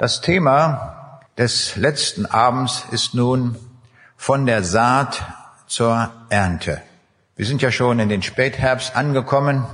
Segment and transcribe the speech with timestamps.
[0.00, 3.56] Das Thema des letzten Abends ist nun
[4.16, 5.24] von der Saat
[5.66, 6.80] zur Ernte.
[7.34, 9.66] Wir sind ja schon in den Spätherbst angekommen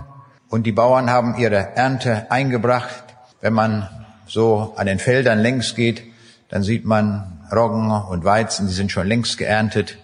[0.48, 3.04] und die Bauern haben ihre Ernte eingebracht.
[3.42, 3.86] Wenn man
[4.26, 6.02] so an den Feldern längs geht,
[6.48, 9.98] dann sieht man Roggen und Weizen, die sind schon längst geerntet.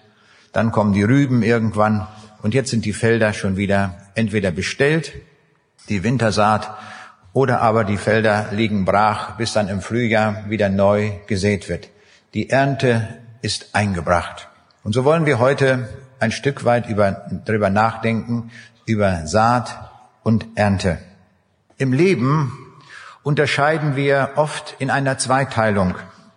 [0.52, 2.06] Dann kommen die Rüben irgendwann
[2.42, 5.14] und jetzt sind die Felder schon wieder entweder bestellt,
[5.88, 6.76] die Wintersaat,
[7.32, 11.88] oder aber die Felder liegen brach, bis dann im Frühjahr wieder neu gesät wird.
[12.34, 13.08] Die Ernte
[13.42, 14.48] ist eingebracht.
[14.82, 18.50] Und so wollen wir heute ein Stück weit über, darüber nachdenken,
[18.84, 19.90] über Saat
[20.22, 20.98] und Ernte.
[21.78, 22.52] Im Leben
[23.22, 25.94] unterscheiden wir oft in einer Zweiteilung.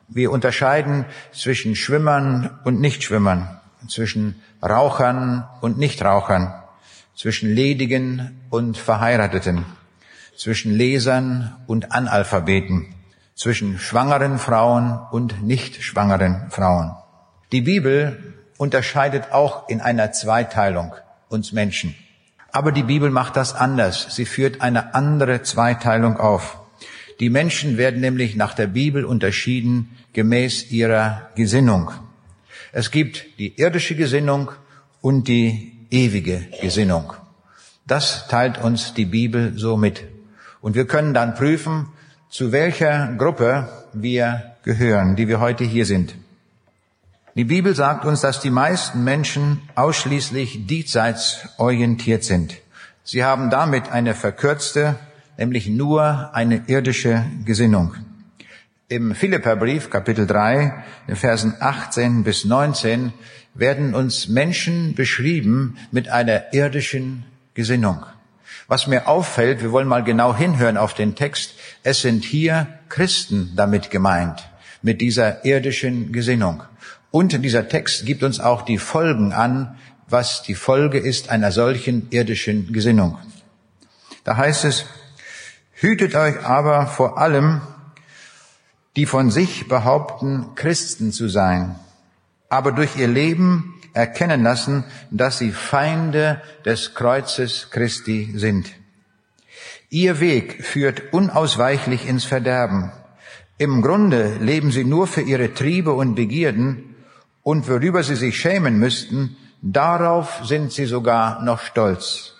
[0.07, 6.53] Wir unterscheiden zwischen Schwimmern und Nichtschwimmern, zwischen Rauchern und Nichtrauchern,
[7.15, 9.65] zwischen Ledigen und Verheirateten
[10.35, 12.93] zwischen Lesern und Analphabeten,
[13.35, 16.91] zwischen schwangeren Frauen und nicht schwangeren Frauen.
[17.51, 20.95] Die Bibel unterscheidet auch in einer Zweiteilung
[21.29, 21.95] uns Menschen.
[22.51, 24.15] Aber die Bibel macht das anders.
[24.15, 26.59] Sie führt eine andere Zweiteilung auf.
[27.19, 31.91] Die Menschen werden nämlich nach der Bibel unterschieden gemäß ihrer Gesinnung.
[32.71, 34.51] Es gibt die irdische Gesinnung
[35.01, 37.13] und die ewige Gesinnung.
[37.85, 40.03] Das teilt uns die Bibel so mit.
[40.63, 41.89] Und wir können dann prüfen,
[42.29, 46.15] zu welcher Gruppe wir gehören, die wir heute hier sind.
[47.35, 52.55] Die Bibel sagt uns, dass die meisten Menschen ausschließlich diesseits orientiert sind.
[53.03, 54.95] Sie haben damit eine verkürzte,
[55.37, 57.95] nämlich nur eine irdische Gesinnung.
[58.87, 63.11] Im Philipperbrief, Kapitel 3, in Versen 18 bis 19,
[63.53, 68.05] werden uns Menschen beschrieben mit einer irdischen Gesinnung.
[68.67, 73.51] Was mir auffällt, wir wollen mal genau hinhören auf den Text, es sind hier Christen
[73.55, 74.49] damit gemeint,
[74.81, 76.63] mit dieser irdischen Gesinnung.
[77.11, 79.77] Und dieser Text gibt uns auch die Folgen an,
[80.07, 83.17] was die Folge ist einer solchen irdischen Gesinnung.
[84.23, 84.85] Da heißt es,
[85.73, 87.61] hütet euch aber vor allem,
[88.95, 91.75] die von sich behaupten, Christen zu sein,
[92.47, 98.71] aber durch ihr Leben erkennen lassen, dass sie Feinde des Kreuzes Christi sind.
[99.89, 102.91] Ihr Weg führt unausweichlich ins Verderben.
[103.59, 106.95] Im Grunde leben sie nur für ihre Triebe und Begierden
[107.43, 112.33] und worüber sie sich schämen müssten, darauf sind sie sogar noch stolz.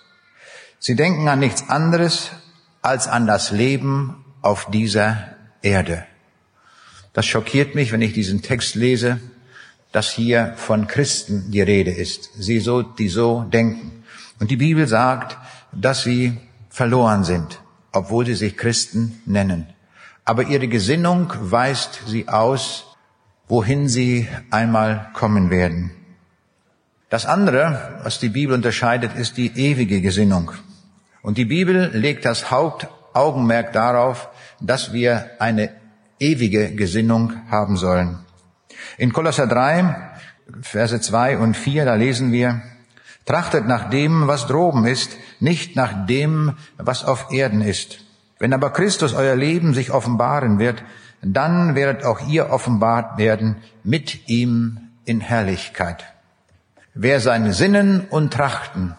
[0.80, 2.32] Sie denken an nichts anderes
[2.82, 5.28] als an das Leben auf dieser
[5.62, 6.04] Erde.
[7.12, 9.20] Das schockiert mich, wenn ich diesen Text lese
[9.94, 14.02] dass hier von Christen die Rede ist, sie so, die so denken.
[14.40, 15.38] Und die Bibel sagt,
[15.70, 16.36] dass sie
[16.68, 17.60] verloren sind,
[17.92, 19.68] obwohl sie sich Christen nennen.
[20.24, 22.86] Aber ihre Gesinnung weist sie aus,
[23.46, 25.92] wohin sie einmal kommen werden.
[27.08, 30.50] Das andere, was die Bibel unterscheidet, ist die ewige Gesinnung.
[31.22, 34.28] Und die Bibel legt das Hauptaugenmerk darauf,
[34.60, 35.70] dass wir eine
[36.18, 38.24] ewige Gesinnung haben sollen.
[38.98, 40.12] In Kolosser 3,
[40.62, 42.62] Verse 2 und 4, da lesen wir,
[43.24, 48.00] Trachtet nach dem, was droben ist, nicht nach dem, was auf Erden ist.
[48.38, 50.82] Wenn aber Christus euer Leben sich offenbaren wird,
[51.22, 56.04] dann werdet auch ihr offenbart werden mit ihm in Herrlichkeit.
[56.92, 58.94] Wer seine Sinnen und Trachten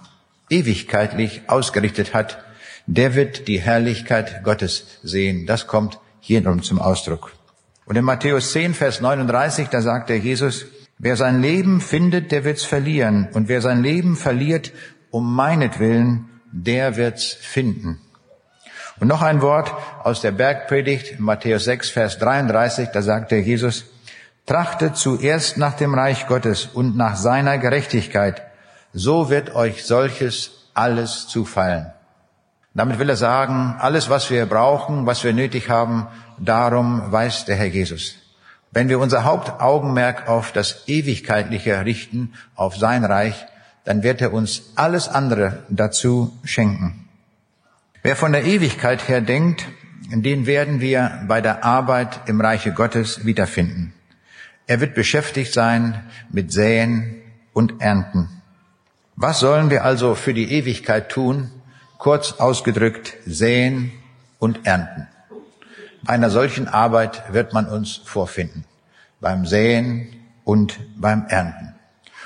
[0.50, 2.44] ewigkeitlich ausgerichtet hat,
[2.88, 5.46] der wird die Herrlichkeit Gottes sehen.
[5.46, 7.31] Das kommt hier nun zum Ausdruck.
[7.85, 10.66] Und in Matthäus 10, Vers 39, da sagt der Jesus,
[10.97, 13.29] wer sein Leben findet, der wird's verlieren.
[13.34, 14.72] Und wer sein Leben verliert,
[15.12, 18.01] um meinetwillen, der wird's finden.
[19.00, 23.85] Und noch ein Wort aus der Bergpredigt, Matthäus 6, Vers 33, da sagt der Jesus,
[24.45, 28.41] trachtet zuerst nach dem Reich Gottes und nach seiner Gerechtigkeit,
[28.94, 31.94] so wird euch solches alles zufallen.
[32.75, 37.56] Damit will er sagen, alles, was wir brauchen, was wir nötig haben, darum weiß der
[37.56, 38.16] Herr Jesus.
[38.72, 43.45] Wenn wir unser Hauptaugenmerk auf das Ewigkeitliche richten, auf sein Reich,
[43.86, 47.07] dann wird er uns alles andere dazu schenken.
[48.04, 49.66] Wer von der Ewigkeit her denkt,
[50.12, 53.94] den werden wir bei der Arbeit im Reiche Gottes wiederfinden.
[54.68, 57.16] Er wird beschäftigt sein mit Säen
[57.54, 58.30] und Ernten.
[59.16, 61.50] Was sollen wir also für die Ewigkeit tun?
[61.97, 63.92] Kurz ausgedrückt, säen
[64.39, 65.07] und ernten.
[66.06, 68.65] Einer solchen Arbeit wird man uns vorfinden.
[69.21, 70.07] Beim Säen
[70.44, 71.74] und beim Ernten.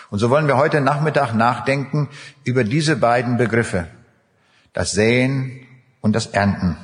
[0.10, 2.10] Und so wollen wir heute Nachmittag nachdenken
[2.44, 3.88] über diese beiden Begriffe.
[4.74, 5.66] Das Säen
[6.02, 6.76] und das Ernten.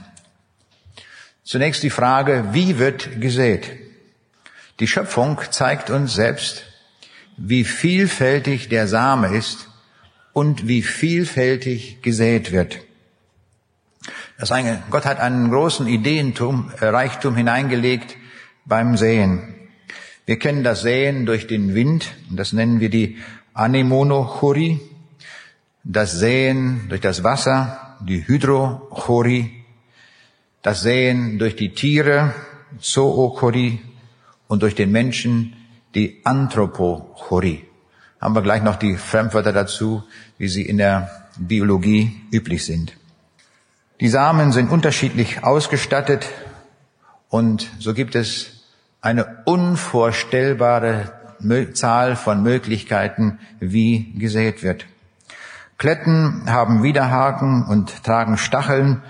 [1.44, 3.70] Zunächst die Frage, wie wird gesät?
[4.80, 6.64] Die Schöpfung zeigt uns selbst,
[7.38, 9.70] wie vielfältig der Same ist
[10.36, 12.82] und wie vielfältig gesät wird.
[14.38, 18.18] Das eine, Gott hat einen großen Ideentum, äh, Reichtum hineingelegt
[18.66, 19.56] beim Säen.
[20.26, 23.18] Wir kennen das Säen durch den Wind, das nennen wir die
[23.54, 24.82] Anemonochorie,
[25.86, 29.64] das Säen durch das Wasser, die Hydrochorie,
[30.62, 32.34] das Säen durch die Tiere,
[32.82, 33.80] Zoochorie
[34.50, 35.56] und durch den Menschen,
[35.96, 37.64] die Anthropochorie.
[38.20, 40.04] Haben wir gleich noch die Fremdwörter dazu,
[40.38, 42.94] wie sie in der Biologie üblich sind.
[44.00, 46.28] Die Samen sind unterschiedlich ausgestattet
[47.30, 48.64] und so gibt es
[49.02, 51.14] eine unvorstellbare
[51.74, 54.86] Zahl von Möglichkeiten, wie gesät wird.
[55.78, 59.02] Kletten haben Widerhaken und tragen Stacheln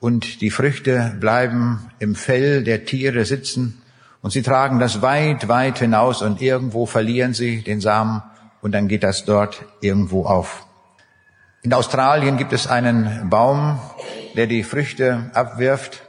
[0.00, 3.82] und die Früchte bleiben im Fell der Tiere sitzen
[4.22, 8.22] und sie tragen das weit, weit hinaus und irgendwo verlieren sie den Samen
[8.62, 10.66] und dann geht das dort irgendwo auf.
[11.62, 13.78] In Australien gibt es einen Baum,
[14.36, 16.02] der die Früchte abwirft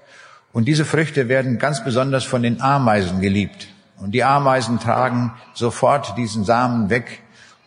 [0.52, 3.68] und diese Früchte werden ganz besonders von den Ameisen geliebt.
[3.98, 7.22] Und die Ameisen tragen sofort diesen Samen weg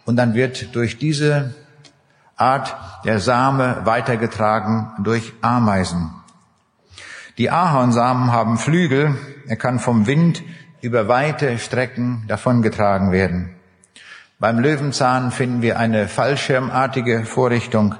[0.04, 1.54] und dann wird durch diese
[2.36, 2.74] Art
[3.04, 6.10] der Same weitergetragen durch Ameisen.
[7.38, 10.42] Die Ahornsamen haben Flügel, er kann vom Wind
[10.80, 13.54] über weite Strecken davongetragen werden.
[14.42, 17.94] Beim Löwenzahn finden wir eine fallschirmartige Vorrichtung,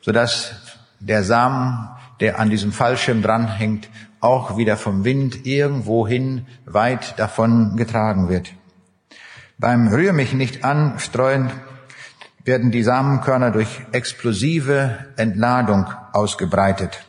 [0.00, 0.52] sodass
[0.98, 1.90] der Samen,
[2.20, 3.90] der an diesem Fallschirm dranhängt,
[4.20, 8.48] auch wieder vom Wind irgendwohin weit davon getragen wird.
[9.58, 11.50] Beim Rühr mich nicht anstreuen
[12.42, 15.84] werden die Samenkörner durch explosive Entladung
[16.14, 17.04] ausgebreitet.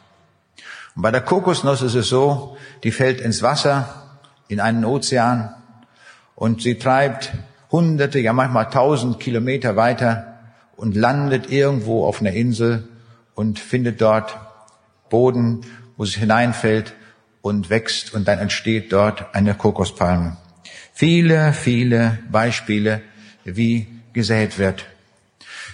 [0.97, 4.19] Und bei der Kokosnuss ist es so, die fällt ins Wasser,
[4.49, 5.55] in einen Ozean
[6.35, 7.31] und sie treibt
[7.71, 10.39] hunderte, ja manchmal tausend Kilometer weiter
[10.75, 12.87] und landet irgendwo auf einer Insel
[13.35, 14.37] und findet dort
[15.09, 15.61] Boden,
[15.97, 16.93] wo sie hineinfällt
[17.41, 20.37] und wächst und dann entsteht dort eine Kokospalme.
[20.93, 23.01] Viele, viele Beispiele,
[23.43, 24.85] wie gesät wird.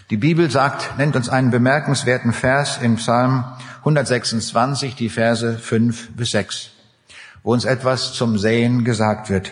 [0.09, 3.45] Die Bibel sagt, nennt uns einen bemerkenswerten Vers im Psalm
[3.79, 6.71] 126, die Verse 5 bis 6,
[7.41, 9.51] wo uns etwas zum Säen gesagt wird.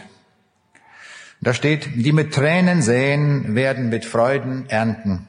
[1.42, 5.28] Da steht, die mit Tränen säen, werden mit Freuden ernten.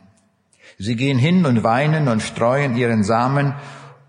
[0.79, 3.55] Sie gehen hin und weinen und streuen ihren Samen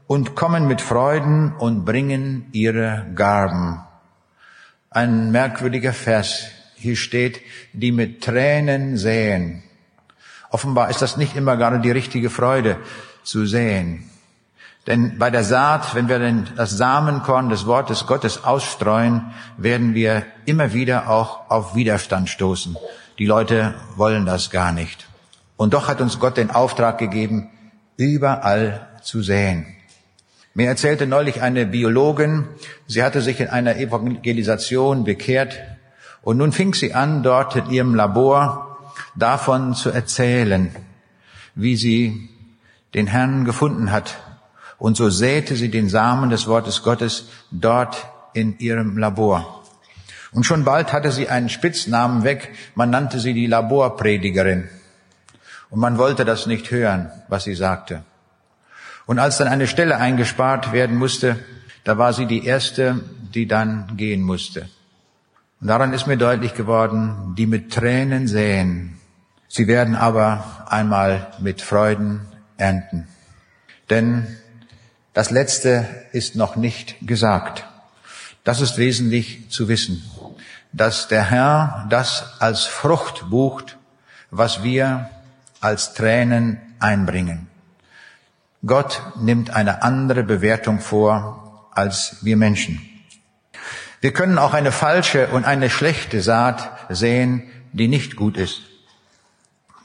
[0.06, 3.80] und kommen mit Freuden und bringen ihre Garben.
[4.90, 6.48] Ein merkwürdiger Vers.
[6.76, 7.40] Hier steht,
[7.72, 9.64] die mit Tränen säen.
[10.50, 12.78] Offenbar ist das nicht immer gerade die richtige Freude
[13.24, 14.10] zu säen.
[14.86, 20.24] Denn bei der Saat, wenn wir denn das Samenkorn des Wortes Gottes ausstreuen, werden wir
[20.46, 22.76] immer wieder auch auf Widerstand stoßen.
[23.18, 25.08] Die Leute wollen das gar nicht.
[25.56, 27.50] Und doch hat uns Gott den Auftrag gegeben,
[27.96, 29.66] überall zu säen.
[30.54, 32.48] Mir erzählte neulich eine Biologin,
[32.86, 35.60] sie hatte sich in einer Evangelisation bekehrt
[36.22, 38.78] und nun fing sie an, dort in ihrem Labor
[39.16, 40.76] davon zu erzählen,
[41.56, 42.30] wie sie
[42.94, 44.16] den Herrn gefunden hat,
[44.84, 49.64] und so säte sie den Samen des Wortes Gottes dort in ihrem Labor.
[50.34, 52.54] Und schon bald hatte sie einen Spitznamen weg.
[52.76, 54.68] Man nannte sie die Laborpredigerin.
[55.70, 58.04] Und man wollte das nicht hören, was sie sagte.
[59.06, 61.38] Und als dann eine Stelle eingespart werden musste,
[61.86, 63.00] da war sie die erste,
[63.34, 64.68] die dann gehen musste.
[65.62, 68.98] Und daran ist mir deutlich geworden, die mit Tränen säen,
[69.48, 73.08] sie werden aber einmal mit Freuden ernten.
[73.90, 74.28] Denn
[75.14, 77.66] das Letzte ist noch nicht gesagt.
[78.44, 80.04] Das ist wesentlich zu wissen,
[80.72, 83.78] dass der Herr das als Frucht bucht,
[84.32, 85.10] was wir
[85.62, 87.48] als Tränen einbringen.
[88.66, 92.82] Gott nimmt eine andere Bewertung vor als wir Menschen.
[94.02, 98.62] Wir können auch eine falsche und eine schlechte Saat sehen, die nicht gut ist.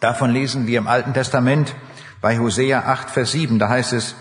[0.00, 1.74] Davon lesen wir im Alten Testament
[2.20, 3.58] bei Hosea 8, Vers 7.
[3.58, 4.14] Da heißt es,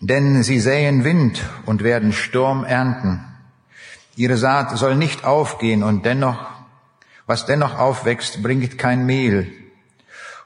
[0.00, 3.24] denn sie säen Wind und werden Sturm ernten.
[4.14, 6.46] Ihre Saat soll nicht aufgehen und dennoch,
[7.26, 9.52] was dennoch aufwächst, bringt kein Mehl.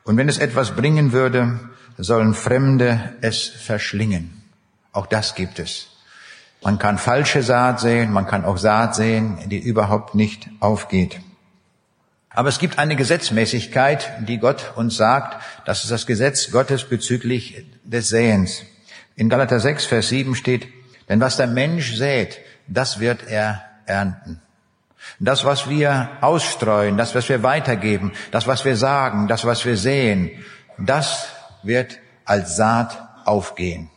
[0.04, 1.60] Und wenn es etwas bringen würde,
[1.98, 4.42] sollen Fremde es verschlingen.
[4.92, 5.88] Auch das gibt es.
[6.62, 11.20] Man kann falsche Saat sehen, man kann auch Saat sehen, die überhaupt nicht aufgeht.
[12.28, 17.64] Aber es gibt eine Gesetzmäßigkeit, die Gott uns sagt, das ist das Gesetz Gottes bezüglich
[17.84, 18.62] des Säens.
[19.20, 20.66] In Galater 6, Vers 7 steht,
[21.10, 24.40] Denn was der Mensch sät, das wird er ernten.
[25.18, 29.76] Das, was wir ausstreuen, das, was wir weitergeben, das, was wir sagen, das, was wir
[29.76, 30.30] sehen,
[30.78, 31.28] das
[31.62, 32.96] wird als Saat
[33.26, 33.90] aufgehen.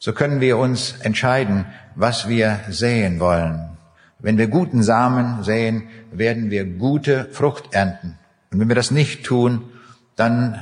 [0.00, 3.76] So können wir uns entscheiden, was wir säen wollen.
[4.18, 8.18] Wenn wir guten Samen säen, werden wir gute Frucht ernten.
[8.50, 9.70] Und wenn wir das nicht tun,
[10.16, 10.60] dann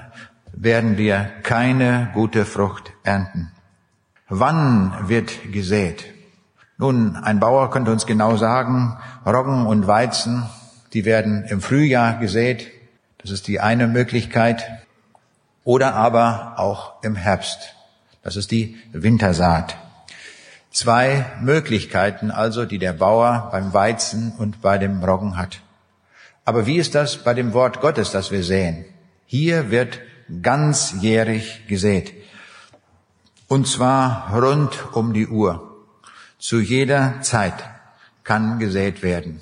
[0.52, 3.50] werden wir keine gute Frucht ernten.
[4.28, 6.04] Wann wird gesät?
[6.76, 10.44] Nun, ein Bauer könnte uns genau sagen, Roggen und Weizen,
[10.92, 12.68] die werden im Frühjahr gesät.
[13.18, 14.64] Das ist die eine Möglichkeit.
[15.64, 17.74] Oder aber auch im Herbst.
[18.22, 19.76] Das ist die Wintersaat.
[20.70, 25.60] Zwei Möglichkeiten also, die der Bauer beim Weizen und bei dem Roggen hat.
[26.44, 28.84] Aber wie ist das bei dem Wort Gottes, das wir sehen?
[29.24, 30.00] Hier wird
[30.42, 32.12] ganzjährig gesät.
[33.48, 35.86] Und zwar rund um die Uhr.
[36.38, 37.54] Zu jeder Zeit
[38.22, 39.40] kann gesät werden.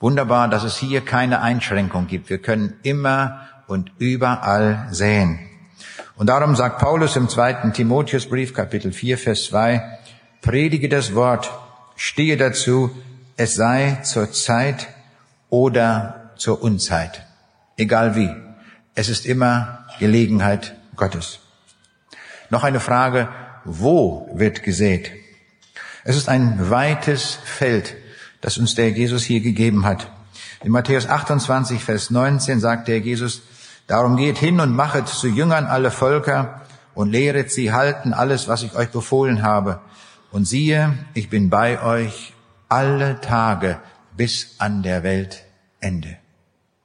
[0.00, 2.30] Wunderbar, dass es hier keine Einschränkung gibt.
[2.30, 5.38] Wir können immer und überall säen.
[6.16, 9.98] Und darum sagt Paulus im zweiten Timotheusbrief, Kapitel 4, Vers 2,
[10.42, 11.48] predige das Wort,
[11.94, 12.90] stehe dazu,
[13.36, 14.88] es sei zur Zeit
[15.48, 17.24] oder zur Unzeit.
[17.76, 18.34] Egal wie.
[18.96, 21.38] Es ist immer Gelegenheit Gottes.
[22.50, 23.28] Noch eine Frage,
[23.64, 25.12] wo wird gesät?
[26.04, 27.96] Es ist ein weites Feld,
[28.40, 30.10] das uns der Jesus hier gegeben hat.
[30.64, 33.42] In Matthäus 28, Vers 19 sagt der Jesus,
[33.86, 36.62] darum geht hin und machet zu Jüngern alle Völker
[36.94, 39.80] und lehret sie halten alles, was ich euch befohlen habe.
[40.32, 42.32] Und siehe, ich bin bei euch
[42.68, 43.78] alle Tage
[44.16, 46.16] bis an der Weltende.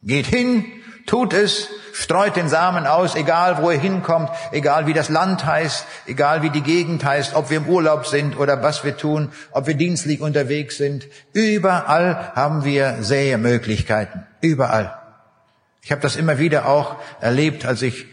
[0.03, 0.65] Geht hin,
[1.05, 5.86] tut es, streut den Samen aus, egal wo er hinkommt, egal wie das Land heißt,
[6.07, 9.67] egal wie die Gegend heißt, ob wir im Urlaub sind oder was wir tun, ob
[9.67, 11.07] wir dienstlich unterwegs sind.
[11.33, 14.25] Überall haben wir Säemöglichkeiten.
[14.41, 14.98] Überall.
[15.81, 18.07] Ich habe das immer wieder auch erlebt, als ich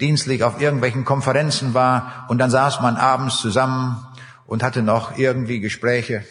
[0.00, 4.04] dienstlich auf irgendwelchen Konferenzen war und dann saß man abends zusammen
[4.46, 6.24] und hatte noch irgendwie Gespräche.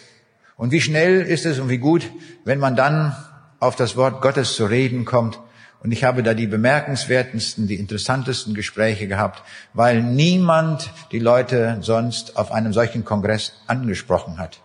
[0.57, 2.09] Und wie schnell ist es und wie gut,
[2.45, 3.15] wenn man dann
[3.59, 5.39] auf das Wort Gottes zu reden kommt.
[5.83, 12.37] Und ich habe da die bemerkenswertesten, die interessantesten Gespräche gehabt, weil niemand die Leute sonst
[12.37, 14.61] auf einem solchen Kongress angesprochen hat.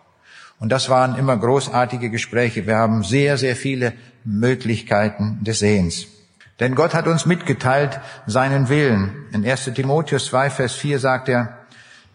[0.59, 2.65] Und das waren immer großartige Gespräche.
[2.67, 6.07] Wir haben sehr, sehr viele Möglichkeiten des Sehens.
[6.61, 9.25] Denn Gott hat uns mitgeteilt seinen Willen.
[9.33, 11.57] In 1 Timotheus 2, Vers 4 sagt er,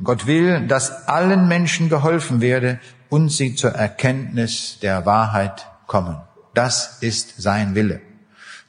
[0.02, 2.80] Gott will, dass allen Menschen geholfen werde
[3.10, 6.16] und sie zur Erkenntnis der Wahrheit kommen.
[6.52, 8.00] Das ist sein Wille.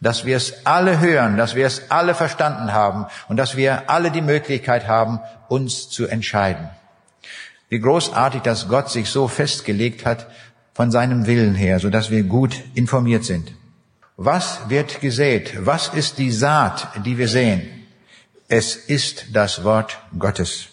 [0.06, 4.12] Dass wir es alle hören, dass wir es alle verstanden haben und dass wir alle
[4.12, 6.70] die Möglichkeit haben, uns zu entscheiden.
[7.70, 10.28] Wie großartig, dass Gott sich so festgelegt hat
[10.76, 13.52] von seinem Willen her, so dass wir gut informiert sind.
[14.16, 15.66] Was wird gesät?
[15.66, 17.68] Was ist die Saat, die wir sehen?
[18.48, 20.68] Es ist das Wort Gottes.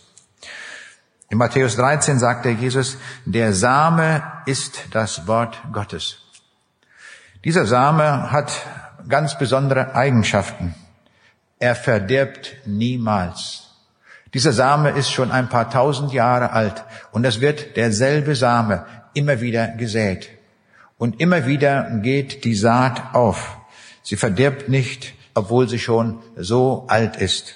[1.31, 6.19] In Matthäus 13 sagt der Jesus, der Same ist das Wort Gottes.
[7.45, 8.53] Dieser Same hat
[9.09, 10.75] ganz besondere Eigenschaften.
[11.59, 13.69] Er verdirbt niemals.
[14.35, 19.41] Dieser Same ist schon ein paar tausend Jahre alt und es wird derselbe Same immer
[19.41, 20.31] wieder gesät.
[20.99, 23.59] Und immer wieder geht die Saat auf.
[24.03, 27.55] Sie verdirbt nicht, obwohl sie schon so alt ist.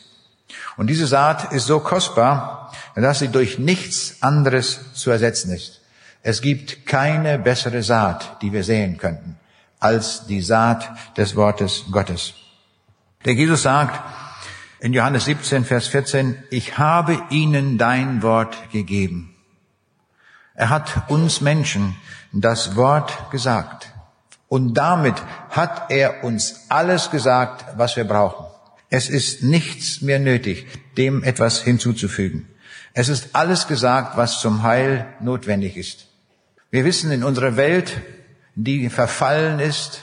[0.76, 5.80] Und diese Saat ist so kostbar, dass sie durch nichts anderes zu ersetzen ist.
[6.22, 9.38] Es gibt keine bessere Saat, die wir sehen könnten,
[9.80, 12.34] als die Saat des Wortes Gottes.
[13.24, 14.00] Der Jesus sagt
[14.80, 19.34] in Johannes 17, Vers 14, ich habe ihnen dein Wort gegeben.
[20.54, 21.96] Er hat uns Menschen
[22.32, 23.92] das Wort gesagt.
[24.48, 25.16] Und damit
[25.50, 28.46] hat er uns alles gesagt, was wir brauchen.
[28.88, 30.66] Es ist nichts mehr nötig,
[30.96, 32.48] dem etwas hinzuzufügen.
[32.92, 36.06] Es ist alles gesagt, was zum Heil notwendig ist.
[36.70, 38.00] Wir wissen in unserer Welt,
[38.56, 40.00] die verfallen ist,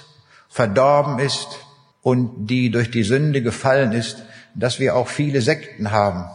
[0.47, 1.59] verdorben ist
[2.01, 6.25] und die durch die Sünde gefallen ist, dass wir auch viele Sekten haben.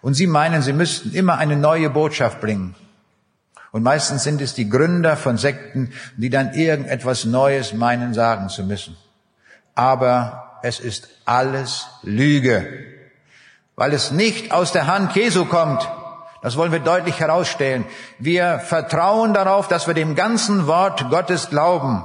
[0.00, 2.74] Und sie meinen, sie müssten immer eine neue Botschaft bringen.
[3.72, 8.64] Und meistens sind es die Gründer von Sekten, die dann irgendetwas Neues meinen sagen zu
[8.64, 8.96] müssen.
[9.74, 12.66] Aber es ist alles Lüge,
[13.74, 15.86] weil es nicht aus der Hand Jesu kommt.
[16.46, 17.84] Das wollen wir deutlich herausstellen.
[18.20, 22.04] Wir vertrauen darauf, dass wir dem ganzen Wort Gottes glauben.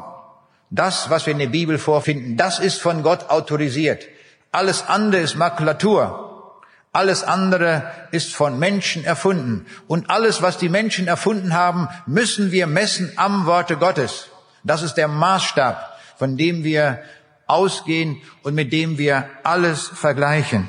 [0.72, 4.08] Das, was wir in der Bibel vorfinden, das ist von Gott autorisiert.
[4.52, 6.60] Alles andere ist Makulatur.
[6.92, 9.68] Alles andere ist von Menschen erfunden.
[9.88, 14.30] Und alles, was die Menschen erfunden haben, müssen wir messen am Worte Gottes.
[14.64, 17.04] Das ist der Maßstab, von dem wir
[17.46, 20.68] ausgehen und mit dem wir alles vergleichen.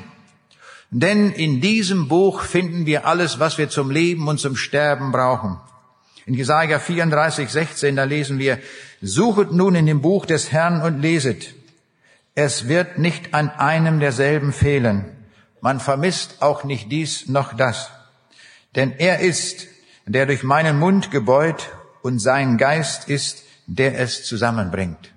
[0.95, 5.59] Denn in diesem Buch finden wir alles, was wir zum Leben und zum Sterben brauchen.
[6.27, 8.59] In Jesaja 34, 16, da lesen wir,
[9.01, 11.55] Suchet nun in dem Buch des Herrn und leset.
[12.35, 15.05] Es wird nicht an einem derselben fehlen.
[15.61, 17.89] Man vermisst auch nicht dies noch das.
[18.75, 19.67] Denn er ist,
[20.05, 21.71] der durch meinen Mund gebeut
[22.03, 25.12] und sein Geist ist, der es zusammenbringt.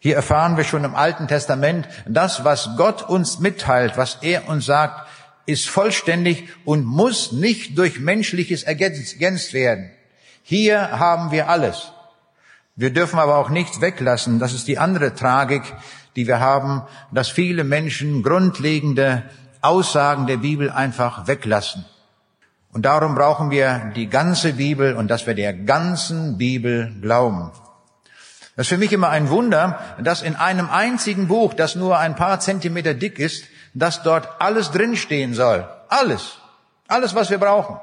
[0.00, 4.66] Hier erfahren wir schon im Alten Testament, das, was Gott uns mitteilt, was er uns
[4.66, 5.08] sagt,
[5.46, 9.90] ist vollständig und muss nicht durch menschliches ergänzt werden.
[10.42, 11.92] Hier haben wir alles.
[12.76, 14.38] Wir dürfen aber auch nichts weglassen.
[14.38, 15.62] Das ist die andere Tragik,
[16.14, 19.24] die wir haben, dass viele Menschen grundlegende
[19.62, 21.84] Aussagen der Bibel einfach weglassen.
[22.72, 27.50] Und darum brauchen wir die ganze Bibel und dass wir der ganzen Bibel glauben.
[28.58, 32.16] Das ist für mich immer ein Wunder, dass in einem einzigen Buch, das nur ein
[32.16, 35.64] paar Zentimeter dick ist, dass dort alles drinstehen soll.
[35.88, 36.38] Alles.
[36.88, 37.78] Alles, was wir brauchen.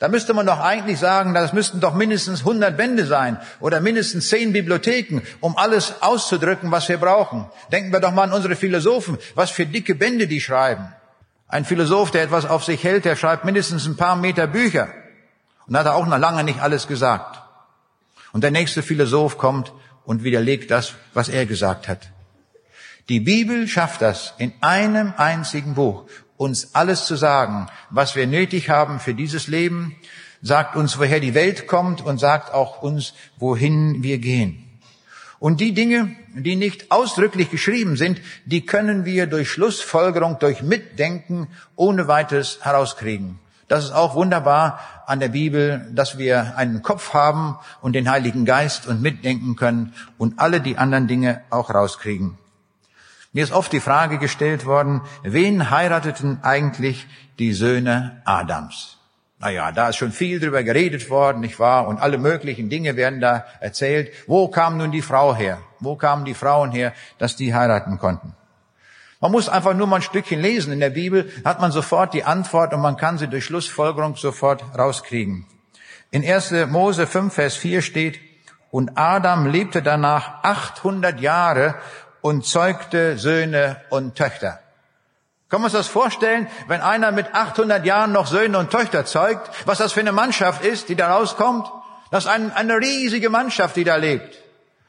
[0.00, 4.28] Da müsste man doch eigentlich sagen, das müssten doch mindestens 100 Bände sein oder mindestens
[4.28, 7.46] 10 Bibliotheken, um alles auszudrücken, was wir brauchen.
[7.72, 10.92] Denken wir doch mal an unsere Philosophen, was für dicke Bände die schreiben.
[11.46, 14.88] Ein Philosoph, der etwas auf sich hält, der schreibt mindestens ein paar Meter Bücher
[15.66, 17.40] und hat er auch noch lange nicht alles gesagt.
[18.34, 19.72] Und der nächste Philosoph kommt
[20.08, 22.08] und widerlegt das, was er gesagt hat.
[23.10, 26.06] Die Bibel schafft das in einem einzigen Buch
[26.38, 29.96] uns alles zu sagen, was wir nötig haben für dieses Leben,
[30.40, 34.64] sagt uns, woher die Welt kommt und sagt auch uns, wohin wir gehen.
[35.40, 41.48] Und die Dinge, die nicht ausdrücklich geschrieben sind, die können wir durch Schlussfolgerung, durch Mitdenken
[41.76, 43.38] ohne weiteres herauskriegen.
[43.68, 48.44] Das ist auch wunderbar an der Bibel, dass wir einen Kopf haben und den Heiligen
[48.44, 52.36] Geist und mitdenken können und alle die anderen Dinge auch rauskriegen.
[53.32, 57.06] Mir ist oft die Frage gestellt worden, wen heirateten eigentlich
[57.38, 58.98] die Söhne Adams?
[59.38, 61.86] Naja, da ist schon viel drüber geredet worden, nicht wahr?
[61.86, 64.12] Und alle möglichen Dinge werden da erzählt.
[64.26, 65.58] Wo kam nun die Frau her?
[65.78, 68.34] Wo kamen die Frauen her, dass die heiraten konnten?
[69.20, 70.72] Man muss einfach nur mal ein Stückchen lesen.
[70.72, 74.62] In der Bibel hat man sofort die Antwort und man kann sie durch Schlussfolgerung sofort
[74.78, 75.46] rauskriegen.
[76.10, 76.52] In 1.
[76.68, 78.20] Mose 5, Vers 4 steht,
[78.70, 81.74] und Adam lebte danach 800 Jahre
[82.20, 84.60] und zeugte Söhne und Töchter.
[85.48, 89.50] Können wir uns das vorstellen, wenn einer mit 800 Jahren noch Söhne und Töchter zeugt,
[89.64, 91.66] was das für eine Mannschaft ist, die da rauskommt?
[92.10, 94.38] Das ist ein, eine riesige Mannschaft, die da lebt.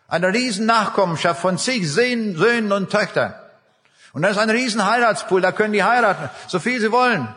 [0.08, 3.34] Eine riesen Nachkommenschaft von zig Söhnen und Töchtern.
[4.14, 7.28] Und das ist ein riesen Heiratspool, da können die heiraten, so viel sie wollen.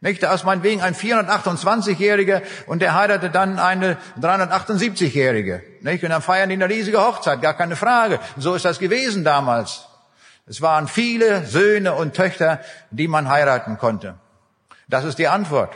[0.00, 0.22] Nicht?
[0.22, 5.62] Da ist meinetwegen ein 428-Jähriger und der heiratet dann eine 378-Jährige.
[5.80, 6.04] Nicht?
[6.04, 8.20] Und dann feiern die eine riesige Hochzeit, gar keine Frage.
[8.36, 9.86] So ist das gewesen damals.
[10.46, 14.14] Es waren viele Söhne und Töchter, die man heiraten konnte.
[14.86, 15.74] Das ist die Antwort.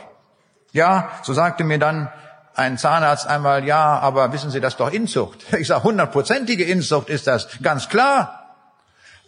[0.71, 2.09] Ja, so sagte mir dann
[2.55, 5.39] ein Zahnarzt einmal, ja, aber wissen Sie, das ist doch Inzucht.
[5.57, 8.40] Ich sage, hundertprozentige Inzucht ist das, ganz klar.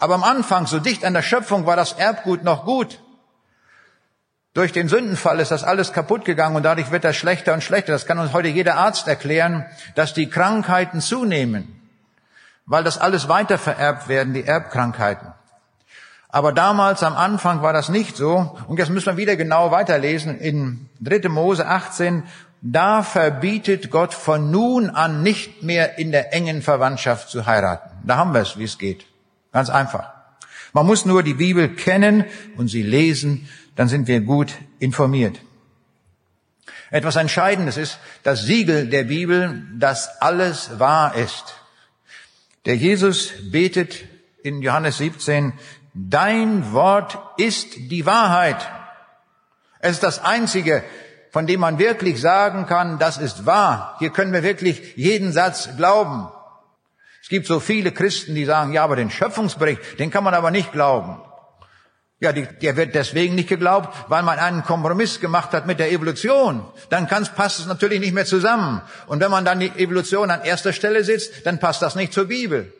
[0.03, 2.99] Aber am Anfang, so dicht an der Schöpfung, war das Erbgut noch gut.
[4.53, 7.93] Durch den Sündenfall ist das alles kaputt gegangen und dadurch wird das schlechter und schlechter.
[7.93, 11.79] Das kann uns heute jeder Arzt erklären, dass die Krankheiten zunehmen,
[12.65, 15.31] weil das alles weiter vererbt werden, die Erbkrankheiten.
[16.27, 18.57] Aber damals am Anfang war das nicht so.
[18.67, 21.29] Und jetzt müssen wir wieder genau weiterlesen in 3.
[21.29, 22.23] Mose 18.
[22.61, 27.89] Da verbietet Gott von nun an nicht mehr in der engen Verwandtschaft zu heiraten.
[28.03, 29.05] Da haben wir es, wie es geht.
[29.53, 30.11] Ganz einfach.
[30.73, 32.25] Man muss nur die Bibel kennen
[32.57, 35.39] und sie lesen dann sind wir gut informiert.
[36.91, 41.55] Etwas Entscheidendes ist das Siegel der Bibel, dass alles wahr ist.
[42.65, 44.03] Der Jesus betet
[44.43, 45.53] in Johannes 17,
[45.93, 48.69] dein Wort ist die Wahrheit.
[49.79, 50.83] Es ist das Einzige,
[51.31, 53.95] von dem man wirklich sagen kann, das ist wahr.
[53.97, 56.27] Hier können wir wirklich jeden Satz glauben.
[57.23, 60.51] Es gibt so viele Christen, die sagen, ja, aber den Schöpfungsbericht, den kann man aber
[60.51, 61.21] nicht glauben.
[62.19, 65.89] Ja, die, der wird deswegen nicht geglaubt, weil man einen Kompromiss gemacht hat mit der
[65.89, 66.65] Evolution.
[66.89, 68.81] Dann kann's, passt es natürlich nicht mehr zusammen.
[69.07, 72.25] Und wenn man dann die Evolution an erster Stelle sitzt, dann passt das nicht zur
[72.25, 72.73] Bibel.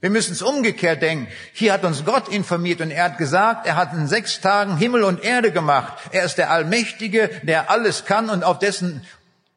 [0.00, 1.28] Wir müssen es umgekehrt denken.
[1.52, 5.04] Hier hat uns Gott informiert und er hat gesagt, er hat in sechs Tagen Himmel
[5.04, 5.92] und Erde gemacht.
[6.12, 9.04] Er ist der Allmächtige, der alles kann und auf dessen,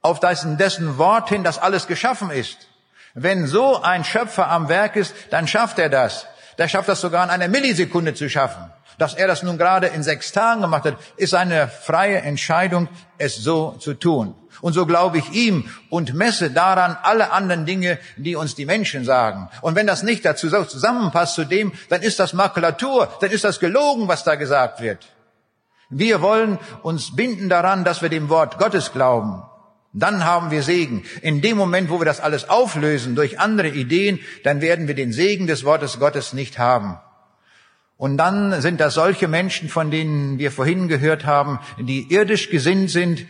[0.02, 2.68] auf dessen, dessen Wort hin das alles geschaffen ist.
[3.16, 6.28] Wenn so ein Schöpfer am Werk ist, dann schafft er das.
[6.58, 8.72] Der schafft das sogar in einer Millisekunde zu schaffen.
[8.98, 13.36] Dass er das nun gerade in sechs Tagen gemacht hat, ist eine freie Entscheidung, es
[13.36, 14.36] so zu tun.
[14.62, 19.06] Und so glaube ich ihm und messe daran alle anderen Dinge, die uns die Menschen
[19.06, 19.50] sagen.
[19.62, 23.60] Und wenn das nicht dazu zusammenpasst zu dem, dann ist das Makulatur, dann ist das
[23.60, 25.08] gelogen, was da gesagt wird.
[25.90, 29.44] Wir wollen uns binden daran, dass wir dem Wort Gottes glauben.
[29.98, 31.04] Dann haben wir Segen.
[31.22, 35.14] In dem Moment, wo wir das alles auflösen durch andere Ideen, dann werden wir den
[35.14, 36.98] Segen des Wortes Gottes nicht haben.
[37.98, 42.92] Und dann sind das solche Menschen, von denen wir vorhin gehört haben, die irdisch gesinnt
[42.92, 43.26] sind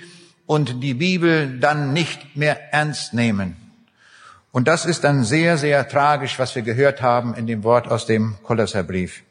[0.47, 3.55] und die Bibel dann nicht mehr ernst nehmen.
[4.51, 8.07] Und das ist dann sehr, sehr tragisch, was wir gehört haben in dem Wort aus
[8.07, 9.21] dem Kolosserbrief.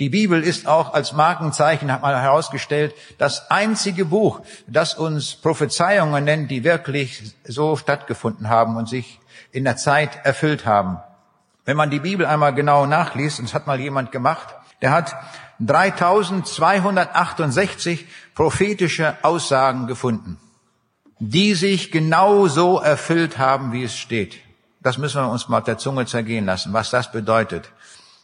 [0.00, 6.24] Die Bibel ist auch als Markenzeichen, hat man herausgestellt, das einzige Buch, das uns Prophezeiungen
[6.24, 9.20] nennt, die wirklich so stattgefunden haben und sich
[9.52, 10.96] in der Zeit erfüllt haben.
[11.66, 15.14] Wenn man die Bibel einmal genau nachliest, und das hat mal jemand gemacht, der hat
[15.58, 20.38] 3268 prophetische Aussagen gefunden,
[21.18, 24.38] die sich genau so erfüllt haben, wie es steht.
[24.82, 27.70] Das müssen wir uns mal auf der Zunge zergehen lassen, was das bedeutet.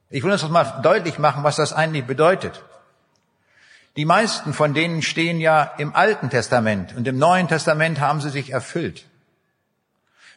[0.10, 2.64] Ich will uns das mal deutlich machen, was das eigentlich bedeutet.
[3.96, 8.30] Die meisten von denen stehen ja im Alten Testament und im Neuen Testament haben sie
[8.30, 9.06] sich erfüllt.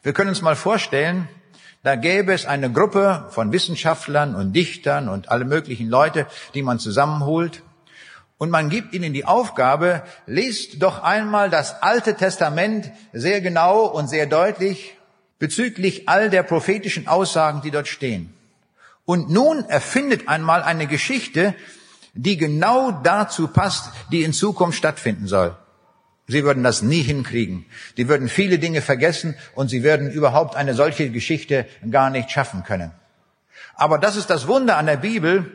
[0.01, 1.27] Wir können uns mal vorstellen,
[1.83, 6.79] da gäbe es eine Gruppe von Wissenschaftlern und Dichtern und alle möglichen Leute, die man
[6.79, 7.61] zusammenholt
[8.37, 14.07] und man gibt ihnen die Aufgabe, lest doch einmal das Alte Testament sehr genau und
[14.07, 14.95] sehr deutlich
[15.39, 18.33] bezüglich all der prophetischen Aussagen, die dort stehen.
[19.05, 21.55] Und nun erfindet einmal eine Geschichte,
[22.13, 25.55] die genau dazu passt, die in Zukunft stattfinden soll.
[26.27, 27.65] Sie würden das nie hinkriegen.
[27.95, 32.63] Die würden viele Dinge vergessen und sie würden überhaupt eine solche Geschichte gar nicht schaffen
[32.63, 32.91] können.
[33.75, 35.51] Aber das ist das Wunder an der Bibel.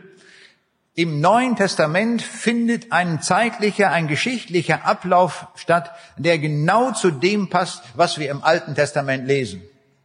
[0.95, 7.83] Im Neuen Testament findet ein zeitlicher, ein geschichtlicher Ablauf statt, der genau zu dem passt,
[7.95, 9.63] was wir im Alten Testament lesen.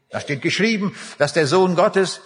[0.09, 2.21] Da steht geschrieben, dass der Sohn Gottes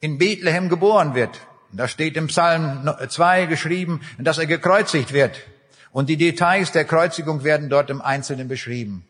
[0.00, 1.40] in Bethlehem geboren wird.
[1.70, 5.38] Da steht im Psalm 2 geschrieben, dass er gekreuzigt wird.
[5.92, 9.06] Und die Details der Kreuzigung werden dort im Einzelnen beschrieben.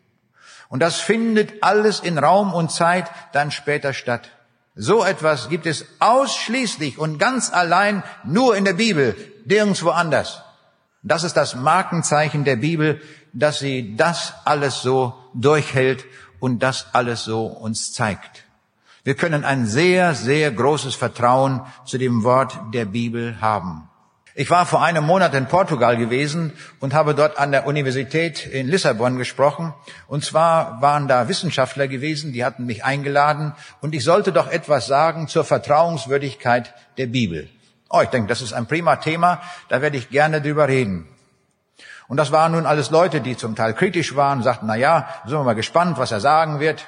[0.69, 4.29] Und das findet alles in Raum und Zeit dann später statt.
[4.77, 10.43] So etwas gibt es ausschließlich und ganz allein nur in der Bibel, nirgendwo anders.
[11.01, 13.01] Das ist das Markenzeichen der Bibel,
[13.33, 16.05] dass sie das alles so durchhält
[16.39, 18.43] und das alles so uns zeigt.
[19.03, 23.86] Wir können ein sehr, sehr großes Vertrauen zu dem Wort der Bibel haben.
[24.39, 28.67] Ich war vor einem Monat in Portugal gewesen und habe dort an der Universität in
[28.67, 29.73] Lissabon gesprochen.
[30.07, 34.85] Und zwar waren da Wissenschaftler gewesen, die hatten mich eingeladen und ich sollte doch etwas
[34.85, 37.49] sagen zur Vertrauenswürdigkeit der Bibel.
[37.89, 41.07] Oh, ich denke, das ist ein prima Thema, da werde ich gerne drüber reden.
[42.07, 45.33] Und das waren nun alles Leute, die zum Teil kritisch waren, sagten, na ja, sind
[45.33, 46.87] wir mal gespannt, was er sagen wird.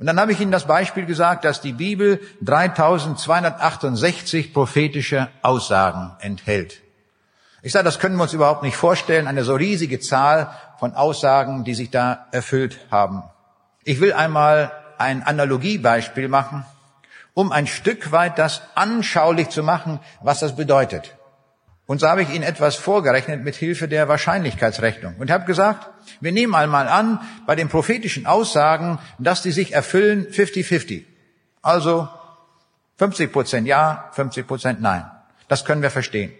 [0.00, 6.80] Und dann habe ich Ihnen das Beispiel gesagt, dass die Bibel 3268 prophetische Aussagen enthält.
[7.60, 11.64] Ich sage, das können wir uns überhaupt nicht vorstellen, eine so riesige Zahl von Aussagen,
[11.64, 13.24] die sich da erfüllt haben.
[13.84, 16.64] Ich will einmal ein Analogiebeispiel machen,
[17.34, 21.14] um ein Stück weit das anschaulich zu machen, was das bedeutet.
[21.90, 25.88] Und so habe ich Ihnen etwas vorgerechnet mit Hilfe der Wahrscheinlichkeitsrechnung und habe gesagt,
[26.20, 31.02] wir nehmen einmal an, bei den prophetischen Aussagen, dass die sich erfüllen 50-50.
[31.62, 32.08] Also
[32.98, 35.04] 50 Prozent ja, 50 Prozent nein.
[35.48, 36.30] Das können wir verstehen.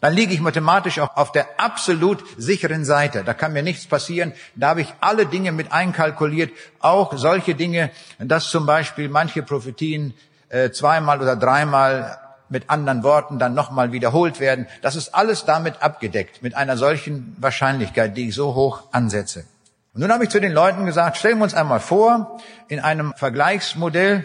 [0.00, 3.22] Dann liege ich mathematisch auch auf der absolut sicheren Seite.
[3.22, 4.32] Da kann mir nichts passieren.
[4.56, 10.12] Da habe ich alle Dinge mit einkalkuliert, auch solche Dinge, dass zum Beispiel manche Prophetien
[10.48, 14.66] äh, zweimal oder dreimal mit anderen Worten dann nochmal wiederholt werden.
[14.82, 19.44] Das ist alles damit abgedeckt, mit einer solchen Wahrscheinlichkeit, die ich so hoch ansetze.
[19.94, 23.12] Und nun habe ich zu den Leuten gesagt, stellen wir uns einmal vor, in einem
[23.16, 24.24] Vergleichsmodell,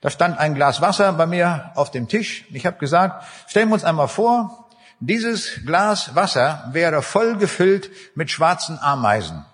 [0.00, 2.44] da stand ein Glas Wasser bei mir auf dem Tisch.
[2.52, 4.68] Ich habe gesagt, stellen wir uns einmal vor,
[5.00, 9.44] dieses Glas Wasser wäre voll gefüllt mit schwarzen Ameisen.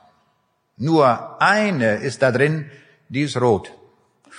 [0.76, 2.70] Nur eine ist da drin,
[3.08, 3.72] die ist rot.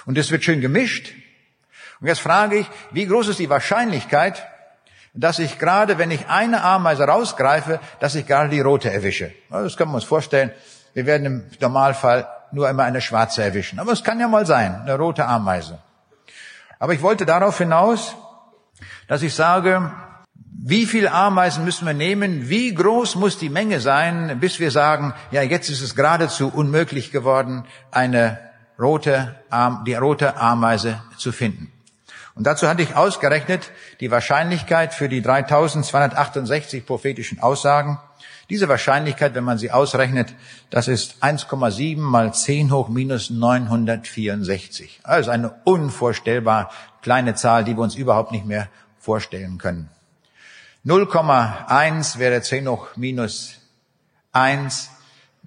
[0.05, 1.13] Und es wird schön gemischt
[2.01, 4.45] und jetzt frage ich, wie groß ist die Wahrscheinlichkeit,
[5.13, 9.31] dass ich gerade, wenn ich eine Ameise rausgreife, dass ich gerade die rote erwische?
[9.49, 10.51] Das können wir uns vorstellen.
[10.93, 13.79] Wir werden im Normalfall nur immer eine schwarze erwischen.
[13.79, 15.79] Aber es kann ja mal sein, eine rote Ameise.
[16.79, 18.15] Aber ich wollte darauf hinaus,
[19.07, 19.91] dass ich sage,
[20.63, 22.47] Wie viel Ameisen müssen wir nehmen?
[22.47, 27.11] Wie groß muss die Menge sein, bis wir sagen, ja, jetzt ist es geradezu unmöglich
[27.11, 28.37] geworden, eine
[28.77, 29.35] rote,
[29.87, 31.71] die rote Ameise zu finden.
[32.35, 37.99] Und dazu hatte ich ausgerechnet die Wahrscheinlichkeit für die 3268 prophetischen Aussagen.
[38.49, 40.33] Diese Wahrscheinlichkeit, wenn man sie ausrechnet,
[40.69, 45.01] das ist 1,7 mal 10 hoch minus 964.
[45.03, 48.67] Also eine unvorstellbar kleine Zahl, die wir uns überhaupt nicht mehr
[48.99, 49.89] vorstellen können.
[50.85, 53.55] 0,1 wäre 10 hoch minus
[54.31, 54.89] 1,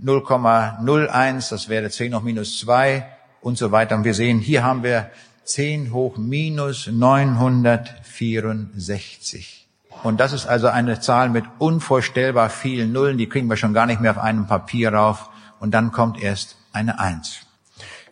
[0.02, 3.06] 0,01, das wäre 10 hoch minus 2
[3.40, 3.96] und so weiter.
[3.96, 5.10] Und wir sehen, hier haben wir
[5.44, 9.64] 10 hoch minus 964.
[10.02, 13.86] Und das ist also eine Zahl mit unvorstellbar vielen Nullen, die kriegen wir schon gar
[13.86, 15.30] nicht mehr auf einem Papier rauf.
[15.60, 17.38] Und dann kommt erst eine Eins.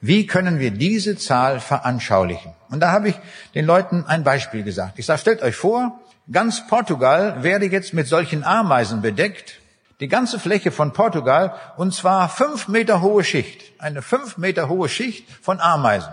[0.00, 2.52] Wie können wir diese Zahl veranschaulichen?
[2.70, 3.14] Und da habe ich
[3.54, 4.98] den Leuten ein Beispiel gesagt.
[4.98, 9.60] Ich sage, stellt euch vor, ganz Portugal wäre jetzt mit solchen Ameisen bedeckt.
[10.00, 13.62] Die ganze Fläche von Portugal, und zwar fünf Meter hohe Schicht.
[13.78, 16.12] Eine fünf Meter hohe Schicht von Ameisen.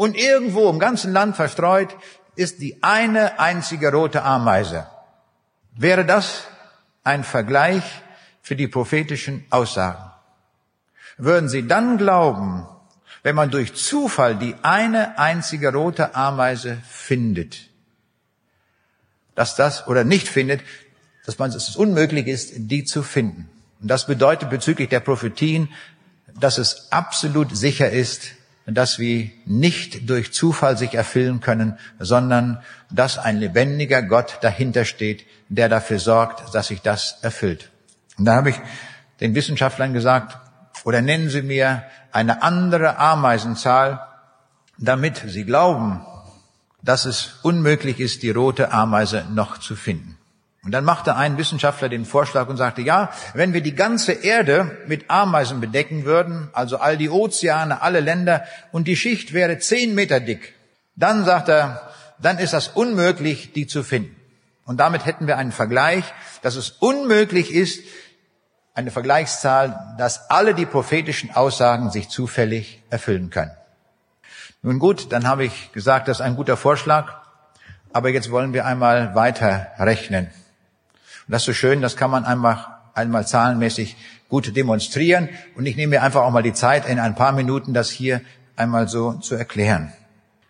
[0.00, 1.94] Und irgendwo im ganzen Land verstreut
[2.34, 4.86] ist die eine einzige rote Ameise.
[5.76, 6.44] Wäre das
[7.04, 7.82] ein Vergleich
[8.40, 10.02] für die prophetischen Aussagen?
[11.18, 12.66] Würden Sie dann glauben,
[13.24, 17.68] wenn man durch Zufall die eine einzige rote Ameise findet,
[19.34, 20.62] dass das oder nicht findet,
[21.26, 23.50] dass man es unmöglich ist, die zu finden.
[23.82, 25.68] Und das bedeutet bezüglich der Prophetien,
[26.40, 28.30] dass es absolut sicher ist,
[28.72, 35.24] dass wir nicht durch Zufall sich erfüllen können, sondern dass ein lebendiger Gott dahinter steht,
[35.48, 37.70] der dafür sorgt, dass sich das erfüllt.
[38.18, 38.60] Und da habe ich
[39.20, 40.38] den Wissenschaftlern gesagt,
[40.84, 44.06] oder nennen Sie mir eine andere Ameisenzahl,
[44.78, 46.04] damit Sie glauben,
[46.82, 50.16] dass es unmöglich ist, die rote Ameise noch zu finden.
[50.62, 54.78] Und dann machte ein Wissenschaftler den Vorschlag und sagte, ja, wenn wir die ganze Erde
[54.86, 59.94] mit Ameisen bedecken würden, also all die Ozeane, alle Länder, und die Schicht wäre zehn
[59.94, 60.54] Meter dick,
[60.96, 64.14] dann sagt er, dann ist das unmöglich, die zu finden.
[64.66, 66.04] Und damit hätten wir einen Vergleich,
[66.42, 67.82] dass es unmöglich ist,
[68.74, 73.50] eine Vergleichszahl, dass alle die prophetischen Aussagen sich zufällig erfüllen können.
[74.62, 77.14] Nun gut, dann habe ich gesagt, das ist ein guter Vorschlag,
[77.92, 80.30] aber jetzt wollen wir einmal weiter rechnen.
[81.30, 83.94] Das ist so schön, das kann man einmal, einmal zahlenmäßig
[84.28, 85.28] gut demonstrieren.
[85.54, 88.20] Und ich nehme mir einfach auch mal die Zeit, in ein paar Minuten das hier
[88.56, 89.92] einmal so zu erklären.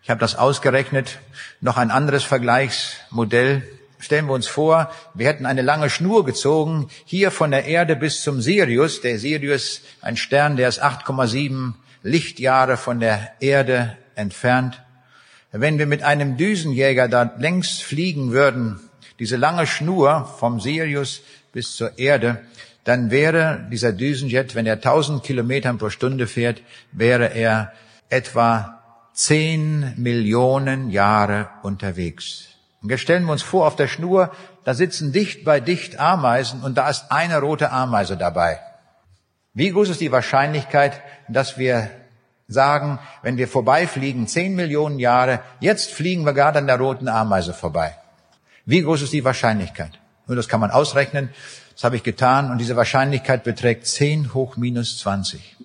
[0.01, 1.19] Ich habe das ausgerechnet.
[1.59, 3.61] Noch ein anderes Vergleichsmodell.
[3.99, 8.23] Stellen wir uns vor, wir hätten eine lange Schnur gezogen, hier von der Erde bis
[8.23, 9.01] zum Sirius.
[9.01, 14.81] Der Sirius, ein Stern, der ist 8,7 Lichtjahre von der Erde entfernt.
[15.51, 18.79] Wenn wir mit einem Düsenjäger da längs fliegen würden,
[19.21, 21.21] diese lange Schnur vom Sirius
[21.53, 22.41] bis zur Erde,
[22.85, 27.71] dann wäre dieser Düsenjet, wenn er 1000 Kilometern pro Stunde fährt, wäre er
[28.09, 28.81] etwa
[29.13, 32.47] 10 Millionen Jahre unterwegs.
[32.81, 34.31] Und jetzt stellen wir uns vor, auf der Schnur,
[34.63, 38.59] da sitzen dicht bei dicht Ameisen und da ist eine rote Ameise dabei.
[39.53, 41.91] Wie groß ist die Wahrscheinlichkeit, dass wir
[42.47, 47.53] sagen, wenn wir vorbeifliegen, 10 Millionen Jahre, jetzt fliegen wir gerade an der roten Ameise
[47.53, 47.97] vorbei?
[48.71, 49.99] Wie groß ist die Wahrscheinlichkeit?
[50.27, 51.27] Nur das kann man ausrechnen.
[51.73, 55.57] Das habe ich getan und diese Wahrscheinlichkeit beträgt 10 hoch minus 20.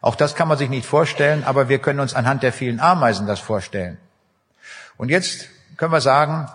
[0.00, 3.26] Auch das kann man sich nicht vorstellen, aber wir können uns anhand der vielen Ameisen
[3.26, 3.98] das vorstellen.
[4.96, 6.48] Und jetzt können wir sagen,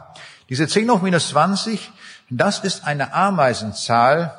[0.50, 1.92] diese 10 hoch minus 20,
[2.32, 4.34] das ist eine Ameisenzahl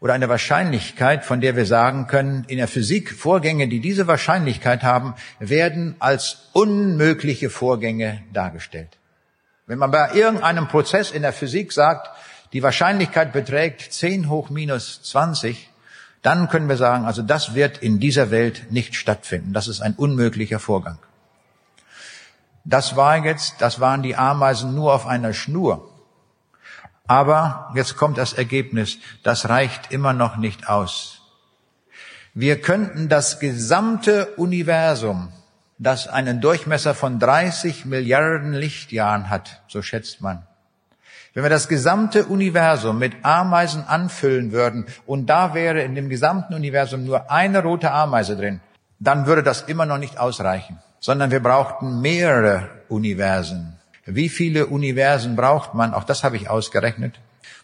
[0.00, 4.84] oder eine Wahrscheinlichkeit, von der wir sagen können, in der Physik Vorgänge, die diese Wahrscheinlichkeit
[4.84, 8.99] haben, werden als unmögliche Vorgänge dargestellt.
[9.70, 12.10] Wenn man bei irgendeinem Prozess in der Physik sagt,
[12.52, 15.70] die Wahrscheinlichkeit beträgt 10 hoch minus 20,
[16.22, 19.52] dann können wir sagen, also das wird in dieser Welt nicht stattfinden.
[19.52, 20.98] Das ist ein unmöglicher Vorgang.
[22.64, 25.88] Das war jetzt, das waren die Ameisen nur auf einer Schnur.
[27.06, 31.20] Aber jetzt kommt das Ergebnis, das reicht immer noch nicht aus.
[32.34, 35.32] Wir könnten das gesamte Universum
[35.80, 40.42] das einen Durchmesser von 30 Milliarden Lichtjahren hat, so schätzt man.
[41.32, 46.52] Wenn wir das gesamte Universum mit Ameisen anfüllen würden und da wäre in dem gesamten
[46.54, 48.60] Universum nur eine rote Ameise drin,
[48.98, 53.78] dann würde das immer noch nicht ausreichen, sondern wir brauchten mehrere Universen.
[54.04, 55.94] Wie viele Universen braucht man?
[55.94, 57.20] Auch das habe ich ausgerechnet.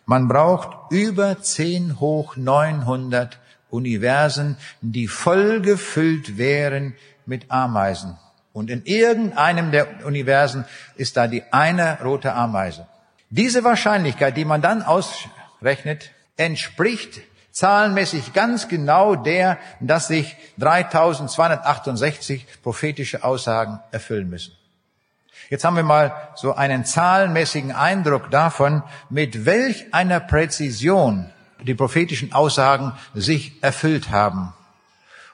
[0.06, 6.94] Man braucht über 10 hoch 900 Universen, die vollgefüllt wären
[7.26, 8.16] mit Ameisen.
[8.52, 10.64] Und in irgendeinem der Universen
[10.96, 12.86] ist da die eine rote Ameise.
[13.28, 23.24] Diese Wahrscheinlichkeit, die man dann ausrechnet, entspricht zahlenmäßig ganz genau der, dass sich 3268 prophetische
[23.24, 24.52] Aussagen erfüllen müssen.
[25.48, 31.30] Jetzt haben wir mal so einen zahlenmäßigen Eindruck davon, mit welch einer Präzision
[31.62, 34.52] die prophetischen Aussagen sich erfüllt haben.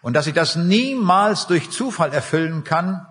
[0.03, 3.07] Und dass sich das niemals durch Zufall erfüllen kann,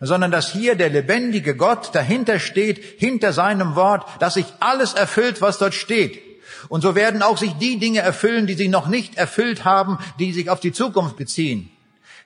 [0.00, 5.40] sondern dass hier der lebendige Gott dahinter steht, hinter seinem Wort, dass sich alles erfüllt,
[5.40, 6.22] was dort steht.
[6.68, 10.32] Und so werden auch sich die Dinge erfüllen, die sich noch nicht erfüllt haben, die
[10.32, 11.70] sich auf die Zukunft beziehen,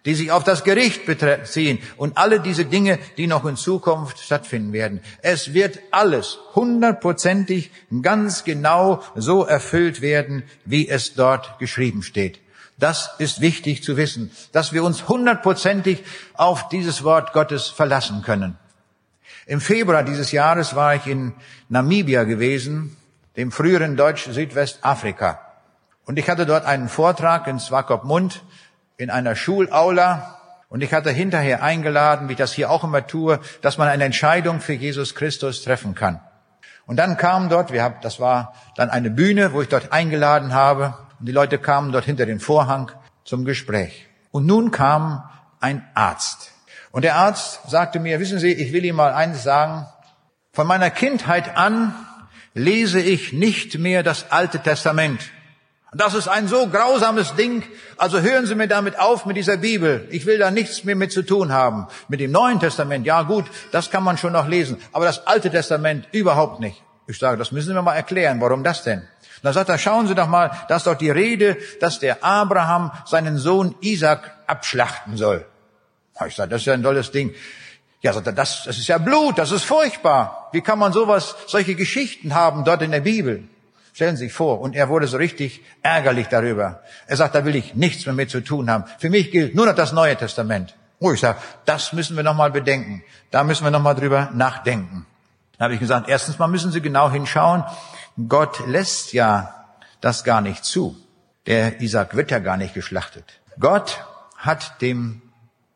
[0.04, 4.72] die sich auf das Gericht beziehen und alle diese Dinge, die noch in Zukunft stattfinden
[4.72, 5.00] werden.
[5.22, 7.70] Es wird alles hundertprozentig
[8.02, 12.40] ganz genau so erfüllt werden, wie es dort geschrieben steht.
[12.80, 16.02] Das ist wichtig zu wissen, dass wir uns hundertprozentig
[16.34, 18.58] auf dieses Wort Gottes verlassen können.
[19.46, 21.34] Im Februar dieses Jahres war ich in
[21.68, 22.96] Namibia gewesen,
[23.36, 25.40] dem früheren Deutsch Südwestafrika.
[26.06, 28.42] Und ich hatte dort einen Vortrag in Swakopmund
[28.96, 30.38] in einer Schulaula.
[30.70, 34.04] Und ich hatte hinterher eingeladen, wie ich das hier auch immer tue, dass man eine
[34.04, 36.20] Entscheidung für Jesus Christus treffen kann.
[36.86, 40.54] Und dann kam dort, wir haben, das war dann eine Bühne, wo ich dort eingeladen
[40.54, 42.90] habe, und die Leute kamen dort hinter den Vorhang
[43.24, 44.08] zum Gespräch.
[44.30, 45.22] Und nun kam
[45.60, 46.52] ein Arzt.
[46.92, 49.86] Und der Arzt sagte mir, wissen Sie, ich will Ihnen mal eines sagen.
[50.52, 51.94] Von meiner Kindheit an
[52.54, 55.20] lese ich nicht mehr das Alte Testament.
[55.92, 57.64] Das ist ein so grausames Ding.
[57.96, 60.06] Also hören Sie mir damit auf mit dieser Bibel.
[60.10, 61.88] Ich will da nichts mehr mit zu tun haben.
[62.08, 64.78] Mit dem Neuen Testament, ja gut, das kann man schon noch lesen.
[64.92, 66.82] Aber das Alte Testament überhaupt nicht.
[67.06, 68.40] Ich sage, das müssen wir mal erklären.
[68.40, 69.02] Warum das denn?
[69.42, 72.92] Dann sagt er, schauen Sie doch mal, da ist doch die Rede, dass der Abraham
[73.06, 75.46] seinen Sohn Isaac abschlachten soll.
[76.26, 77.34] Ich sage, das ist ja ein tolles Ding.
[78.02, 80.48] Ja, sagt er, das, das ist ja Blut, das ist furchtbar.
[80.52, 83.44] Wie kann man sowas, solche Geschichten haben dort in der Bibel?
[83.92, 84.60] Stellen Sie sich vor.
[84.60, 86.82] Und er wurde so richtig ärgerlich darüber.
[87.06, 88.84] Er sagt, da will ich nichts mehr mit zu tun haben.
[88.98, 90.74] Für mich gilt nur noch das Neue Testament.
[91.00, 93.02] Oh, ich sage, das müssen wir nochmal bedenken.
[93.30, 95.06] Da müssen wir nochmal drüber nachdenken.
[95.58, 97.64] Dann habe ich gesagt, erstens mal müssen Sie genau hinschauen,
[98.28, 99.66] Gott lässt ja
[100.00, 100.96] das gar nicht zu.
[101.46, 103.24] Der Isaac wird ja gar nicht geschlachtet.
[103.58, 104.04] Gott
[104.36, 105.22] hat dem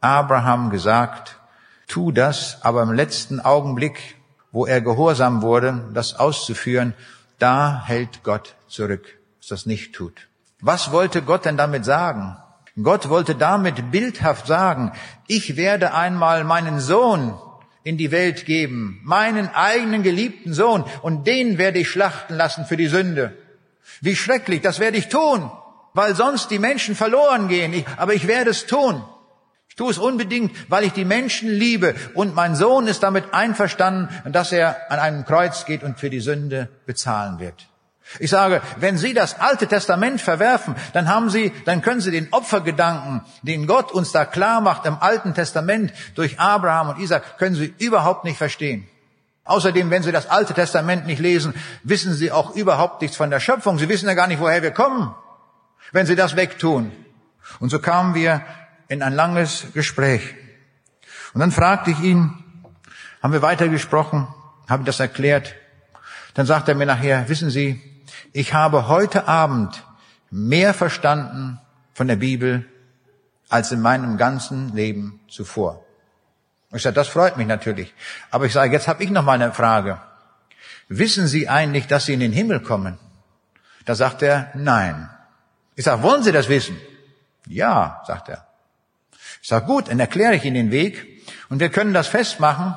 [0.01, 1.39] Abraham gesagt,
[1.87, 4.17] tu das, aber im letzten Augenblick,
[4.53, 6.95] wo er gehorsam wurde, das auszuführen,
[7.39, 9.07] da hält Gott zurück,
[9.41, 10.29] dass das nicht tut.
[10.61, 12.37] Was wollte Gott denn damit sagen?
[12.83, 14.93] Gott wollte damit bildhaft sagen,
[15.27, 17.39] ich werde einmal meinen Sohn
[17.85, 22.77] in die Welt geben, meinen eigenen geliebten Sohn, und den werde ich schlachten lassen für
[22.77, 23.37] die Sünde.
[24.01, 25.51] Wie schrecklich, das werde ich tun,
[25.93, 29.05] weil sonst die Menschen verloren gehen, ich, aber ich werde es tun.
[29.69, 34.09] Ich tue es unbedingt, weil ich die Menschen liebe und mein Sohn ist damit einverstanden,
[34.31, 37.69] dass er an einem Kreuz geht und für die Sünde bezahlen wird.
[38.21, 42.33] Ich sage, wenn Sie das Alte Testament verwerfen, dann haben Sie, dann können Sie den
[42.33, 47.57] Opfergedanken, den Gott uns da klar macht im Alten Testament durch Abraham und Isaac, können
[47.57, 48.87] Sie überhaupt nicht verstehen.
[49.45, 53.41] Außerdem, wenn Sie das Alte Testament nicht lesen, wissen Sie auch überhaupt nichts von der
[53.41, 53.79] Schöpfung.
[53.79, 55.15] Sie wissen ja gar nicht, woher wir kommen,
[55.93, 56.93] wenn Sie das wegtun.
[57.59, 58.43] Und so kamen wir
[58.89, 60.35] in ein langes Gespräch.
[61.35, 62.33] Und dann fragte ich ihn,
[63.23, 64.29] haben wir weitergesprochen,
[64.69, 65.55] habe das erklärt.
[66.35, 67.94] Dann sagt er mir nachher, wissen Sie,
[68.33, 69.85] ich habe heute Abend
[70.31, 71.61] mehr verstanden
[71.93, 72.69] von der Bibel
[73.49, 75.85] als in meinem ganzen Leben zuvor.
[76.73, 77.95] Ich sage, das freut mich natürlich.
[78.31, 80.01] Aber ich sage, jetzt habe ich noch mal eine Frage.
[80.89, 82.99] Wissen Sie eigentlich, dass Sie in den Himmel kommen?
[83.85, 85.09] Da sagt er, nein.
[85.77, 86.77] Ich sage, wollen Sie das wissen?
[87.47, 88.47] Ja, sagt er.
[89.41, 91.07] Ich sage, gut, dann erkläre ich Ihnen den Weg
[91.49, 92.75] und wir können das festmachen.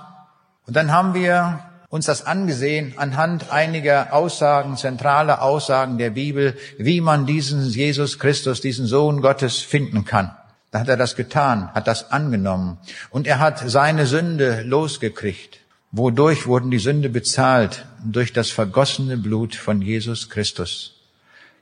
[0.66, 7.02] Und dann haben wir uns das angesehen anhand einiger Aussagen, zentrale Aussagen der Bibel, wie
[7.02, 10.32] man diesen Jesus Christus, diesen Sohn Gottes finden kann.
[10.72, 12.78] Da hat er das getan, hat das angenommen
[13.10, 15.60] und er hat seine Sünde losgekriegt.
[15.92, 17.86] Wodurch wurden die Sünde bezahlt?
[18.04, 20.96] Durch das vergossene Blut von Jesus Christus.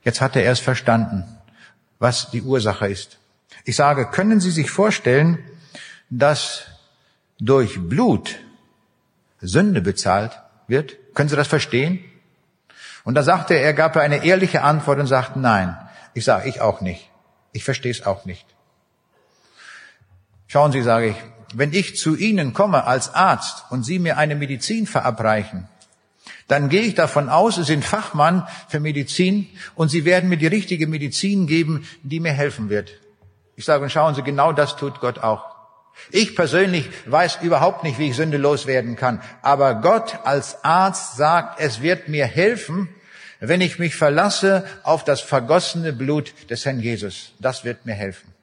[0.03, 1.23] Jetzt hat er erst verstanden,
[1.99, 3.19] was die Ursache ist.
[3.63, 5.39] Ich sage, können Sie sich vorstellen,
[6.09, 6.63] dass
[7.39, 8.39] durch Blut
[9.48, 10.98] Sünde bezahlt wird?
[11.14, 12.04] Können Sie das verstehen?
[13.04, 15.78] Und da sagte er, er gab eine ehrliche Antwort und sagt, nein.
[16.14, 17.10] Ich sage, ich auch nicht.
[17.52, 18.46] Ich verstehe es auch nicht.
[20.48, 21.16] Schauen Sie, sage ich,
[21.54, 25.68] wenn ich zu Ihnen komme als Arzt und Sie mir eine Medizin verabreichen,
[26.48, 30.48] dann gehe ich davon aus, Sie sind Fachmann für Medizin und Sie werden mir die
[30.48, 32.91] richtige Medizin geben, die mir helfen wird.
[33.56, 35.55] Ich sage, und schauen Sie, genau das tut Gott auch.
[36.12, 39.22] Ich persönlich weiß überhaupt nicht, wie ich Sünde loswerden kann.
[39.41, 42.89] Aber Gott als Arzt sagt, es wird mir helfen,
[43.39, 47.34] wenn ich mich verlasse auf das vergossene Blut des Herrn Jesus.
[47.39, 48.34] Das wird mir helfen.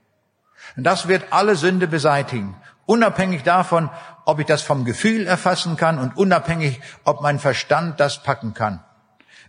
[0.76, 2.56] Und das wird alle Sünde beseitigen.
[2.86, 3.90] Unabhängig davon,
[4.24, 8.82] ob ich das vom Gefühl erfassen kann und unabhängig, ob mein Verstand das packen kann.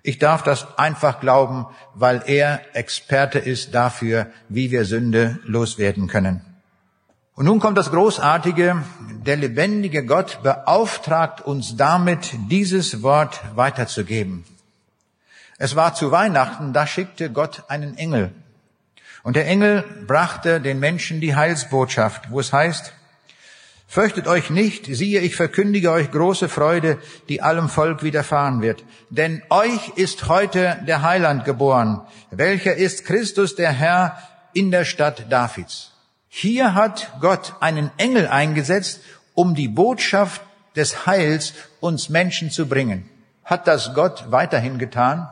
[0.01, 6.52] Ich darf das einfach glauben, weil er Experte ist dafür, wie wir Sünde loswerden können.
[7.35, 8.83] Und nun kommt das Großartige,
[9.25, 14.45] der lebendige Gott beauftragt uns damit, dieses Wort weiterzugeben.
[15.57, 18.31] Es war zu Weihnachten, da schickte Gott einen Engel.
[19.23, 22.93] Und der Engel brachte den Menschen die Heilsbotschaft, wo es heißt,
[23.87, 26.97] Fürchtet euch nicht, siehe, ich verkündige euch große Freude,
[27.29, 28.83] die allem Volk widerfahren wird.
[29.11, 34.17] Denn euch ist heute der Heiland geboren, welcher ist Christus der Herr
[34.51, 35.92] in der Stadt Davids.
[36.35, 39.01] Hier hat Gott einen Engel eingesetzt,
[39.35, 40.41] um die Botschaft
[40.75, 43.07] des Heils uns Menschen zu bringen.
[43.45, 45.29] Hat das Gott weiterhin getan?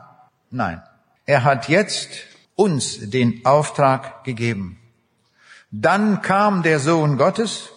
[0.52, 0.80] Nein.
[1.26, 2.08] Er hat jetzt
[2.54, 4.78] uns den Auftrag gegeben.
[5.72, 7.70] Dann kam der Sohn Gottes.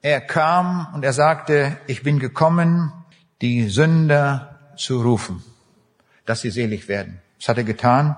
[0.00, 2.92] Er kam und er sagte, ich bin gekommen,
[3.40, 5.42] die Sünder zu rufen,
[6.24, 7.20] dass sie selig werden.
[7.40, 8.14] Das hat er getan.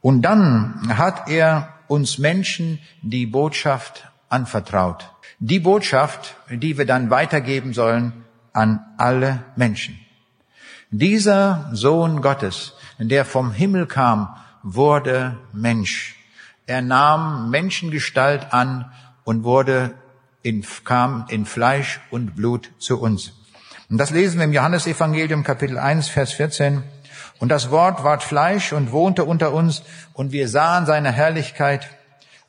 [0.00, 5.10] Und dann hat er uns Menschen die Botschaft anvertraut.
[5.40, 8.12] Die Botschaft, die wir dann weitergeben sollen
[8.52, 9.98] an alle Menschen.
[10.92, 16.14] Dieser Sohn Gottes, der vom Himmel kam, wurde Mensch.
[16.66, 18.92] Er nahm Menschengestalt an
[19.24, 19.94] und wurde
[20.42, 23.32] in, kam in Fleisch und Blut zu uns.
[23.88, 26.84] Und das lesen wir im Johannesevangelium Kapitel 1, Vers 14.
[27.40, 29.82] Und das Wort ward Fleisch und wohnte unter uns,
[30.12, 31.88] und wir sahen seine Herrlichkeit,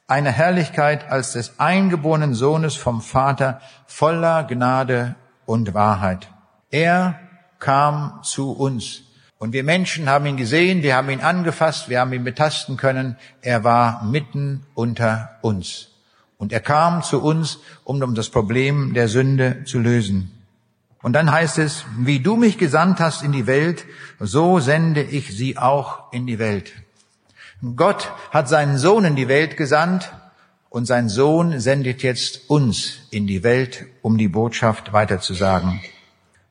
[0.05, 5.15] eine Herrlichkeit als des eingeborenen Sohnes vom Vater, voller Gnade
[5.45, 6.29] und Wahrheit.
[6.69, 7.17] Er
[7.59, 9.03] kam zu uns.
[9.37, 13.15] Und wir Menschen haben ihn gesehen, wir haben ihn angefasst, wir haben ihn betasten können.
[13.41, 15.87] Er war mitten unter uns.
[16.37, 20.40] Und er kam zu uns, um das Problem der Sünde zu lösen.
[21.01, 23.85] Und dann heißt es, wie du mich gesandt hast in die Welt,
[24.19, 26.73] so sende ich sie auch in die Welt.
[27.75, 30.11] Gott hat seinen Sohn in die Welt gesandt
[30.69, 35.81] und sein Sohn sendet jetzt uns in die Welt, um die Botschaft weiterzusagen.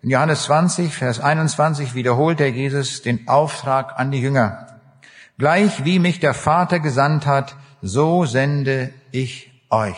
[0.03, 4.67] In Johannes 20, Vers 21 wiederholt der Jesus den Auftrag an die Jünger.
[5.39, 9.97] Gleich wie mich der Vater gesandt hat, so sende ich euch.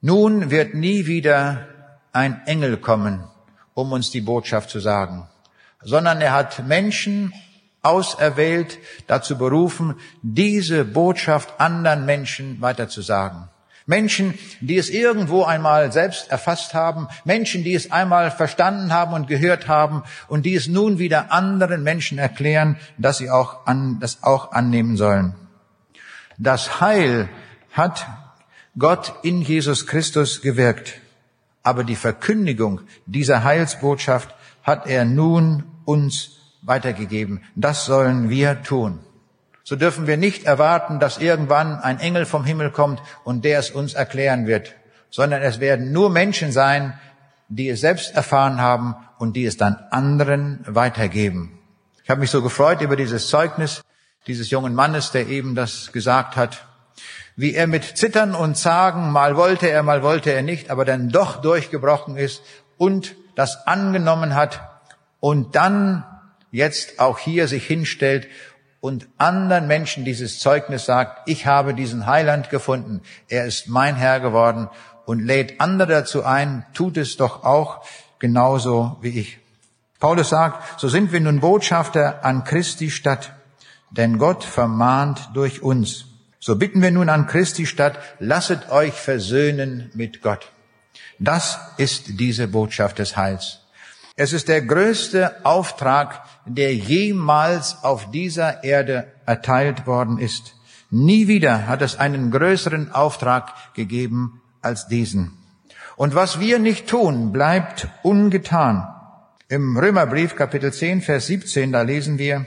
[0.00, 1.66] Nun wird nie wieder
[2.12, 3.24] ein Engel kommen
[3.78, 5.28] um uns die Botschaft zu sagen,
[5.84, 7.32] sondern er hat Menschen
[7.82, 13.48] auserwählt, dazu berufen, diese Botschaft anderen Menschen weiterzusagen.
[13.86, 19.28] Menschen, die es irgendwo einmal selbst erfasst haben, Menschen, die es einmal verstanden haben und
[19.28, 24.24] gehört haben und die es nun wieder anderen Menschen erklären, dass sie auch an, das
[24.24, 25.36] auch annehmen sollen.
[26.36, 27.28] Das Heil
[27.72, 28.08] hat
[28.76, 31.00] Gott in Jesus Christus gewirkt.
[31.68, 36.30] Aber die Verkündigung dieser Heilsbotschaft hat er nun uns
[36.62, 37.42] weitergegeben.
[37.56, 39.00] Das sollen wir tun.
[39.64, 43.70] So dürfen wir nicht erwarten, dass irgendwann ein Engel vom Himmel kommt und der es
[43.70, 44.76] uns erklären wird,
[45.10, 46.94] sondern es werden nur Menschen sein,
[47.50, 51.58] die es selbst erfahren haben und die es dann anderen weitergeben.
[52.02, 53.82] Ich habe mich so gefreut über dieses Zeugnis
[54.26, 56.64] dieses jungen Mannes, der eben das gesagt hat
[57.38, 61.08] wie er mit Zittern und Zagen, mal wollte er, mal wollte er nicht, aber dann
[61.08, 62.42] doch durchgebrochen ist
[62.76, 64.60] und das angenommen hat
[65.20, 66.04] und dann
[66.50, 68.26] jetzt auch hier sich hinstellt
[68.80, 74.18] und anderen Menschen dieses Zeugnis sagt, ich habe diesen Heiland gefunden, er ist mein Herr
[74.18, 74.68] geworden
[75.06, 77.84] und lädt andere dazu ein, tut es doch auch
[78.18, 79.38] genauso wie ich.
[80.00, 83.32] Paulus sagt, so sind wir nun Botschafter an Christi Stadt,
[83.92, 86.08] denn Gott vermahnt durch uns.
[86.40, 90.52] So bitten wir nun an Christi statt, lasset euch versöhnen mit Gott.
[91.18, 93.60] Das ist diese Botschaft des Heils.
[94.14, 100.54] Es ist der größte Auftrag, der jemals auf dieser Erde erteilt worden ist.
[100.90, 105.38] Nie wieder hat es einen größeren Auftrag gegeben als diesen.
[105.96, 108.86] Und was wir nicht tun, bleibt ungetan.
[109.48, 112.46] Im Römerbrief Kapitel 10, Vers 17, da lesen wir,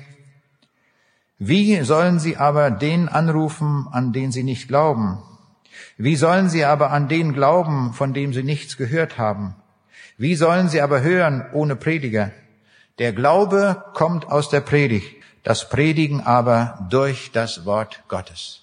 [1.43, 5.17] wie sollen sie aber den anrufen, an den sie nicht glauben?
[5.97, 9.55] Wie sollen sie aber an den glauben, von dem sie nichts gehört haben?
[10.19, 12.29] Wie sollen sie aber hören ohne Prediger?
[12.99, 18.61] Der Glaube kommt aus der Predigt, das Predigen aber durch das Wort Gottes.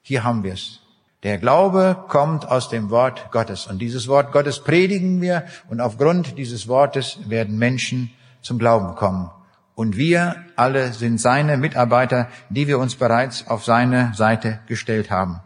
[0.00, 0.78] Hier haben wir es.
[1.24, 3.66] Der Glaube kommt aus dem Wort Gottes.
[3.66, 5.46] Und dieses Wort Gottes predigen wir.
[5.68, 9.32] Und aufgrund dieses Wortes werden Menschen zum Glauben kommen.
[9.80, 15.40] Und wir alle sind seine Mitarbeiter, die wir uns bereits auf seine Seite gestellt haben.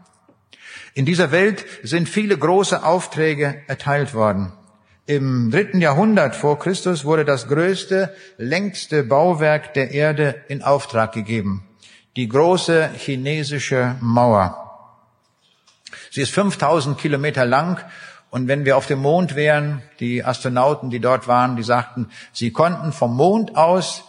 [0.93, 4.51] In dieser Welt sind viele große Aufträge erteilt worden.
[5.05, 11.63] Im dritten Jahrhundert vor Christus wurde das größte, längste Bauwerk der Erde in Auftrag gegeben.
[12.17, 14.91] Die große chinesische Mauer.
[16.11, 17.79] Sie ist 5000 Kilometer lang
[18.31, 22.51] und wenn wir auf dem Mond wären, die Astronauten, die dort waren, die sagten, sie
[22.51, 24.03] konnten vom Mond aus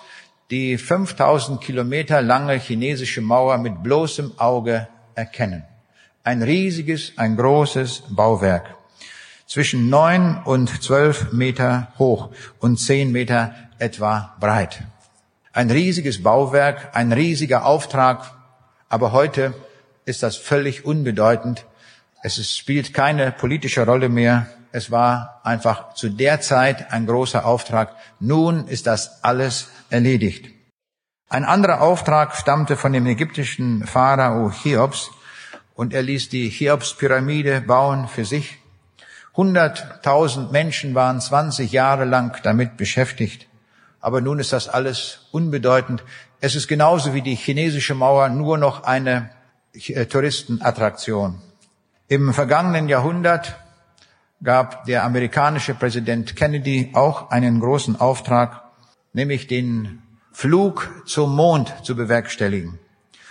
[0.50, 5.64] die 5000 Kilometer lange chinesische Mauer mit bloßem Auge erkennen.
[6.22, 8.74] Ein riesiges, ein großes Bauwerk.
[9.46, 14.82] Zwischen neun und zwölf Meter hoch und zehn Meter etwa breit.
[15.52, 18.32] Ein riesiges Bauwerk, ein riesiger Auftrag,
[18.88, 19.54] aber heute
[20.04, 21.64] ist das völlig unbedeutend.
[22.22, 24.46] Es spielt keine politische Rolle mehr.
[24.72, 27.94] Es war einfach zu der Zeit ein großer Auftrag.
[28.20, 30.50] Nun ist das alles erledigt.
[31.28, 35.10] Ein anderer Auftrag stammte von dem ägyptischen Pharao Cheops
[35.74, 38.58] und er ließ die Cheops-Pyramide bauen für sich.
[39.36, 43.48] Hunderttausend Menschen waren 20 Jahre lang damit beschäftigt.
[44.00, 46.04] Aber nun ist das alles unbedeutend.
[46.40, 49.30] Es ist genauso wie die chinesische Mauer nur noch eine
[49.72, 51.40] äh, Touristenattraktion.
[52.08, 53.56] Im vergangenen Jahrhundert
[54.42, 58.62] gab der amerikanische Präsident Kennedy auch einen großen Auftrag,
[59.16, 62.78] nämlich den Flug zum Mond zu bewerkstelligen.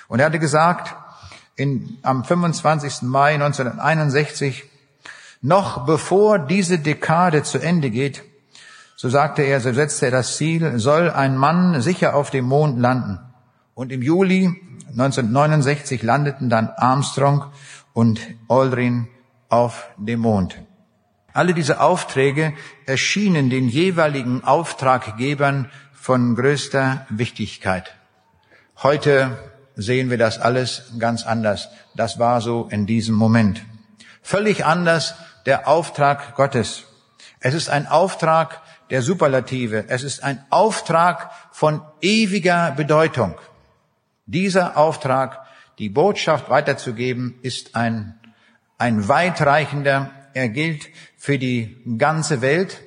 [0.08, 0.96] Und er hatte gesagt,
[1.56, 3.04] in, am 25.
[3.04, 4.64] Mai 1961,
[5.42, 8.24] noch bevor diese Dekade zu Ende geht,
[8.96, 12.80] so sagte er, so setzte er das Ziel, soll ein Mann sicher auf dem Mond
[12.80, 13.20] landen.
[13.76, 14.60] Und im Juli
[14.90, 17.46] 1969 landeten dann Armstrong
[17.94, 19.08] und Aldrin
[19.50, 20.58] auf dem Mond.
[21.36, 22.54] Alle diese Aufträge
[22.86, 27.94] erschienen den jeweiligen Auftraggebern von größter Wichtigkeit.
[28.82, 29.38] Heute
[29.76, 31.68] sehen wir das alles ganz anders.
[31.94, 33.62] Das war so in diesem Moment.
[34.22, 35.16] Völlig anders
[35.46, 36.86] der Auftrag Gottes.
[37.42, 39.90] Es ist ein Auftrag der Superlative.
[39.90, 43.36] Es ist ein Auftrag von ewiger Bedeutung.
[44.26, 45.46] Dieser Auftrag,
[45.80, 48.18] die Botschaft weiterzugeben, ist ein,
[48.78, 50.12] ein weitreichender.
[50.34, 50.88] Er gilt
[51.26, 52.82] für die ganze Welt.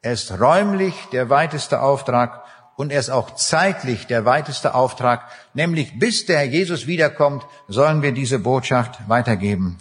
[0.00, 2.44] Er ist räumlich der weiteste Auftrag
[2.76, 8.00] und er ist auch zeitlich der weiteste Auftrag, nämlich bis der Herr Jesus wiederkommt, sollen
[8.00, 9.76] wir diese Botschaft weitergeben.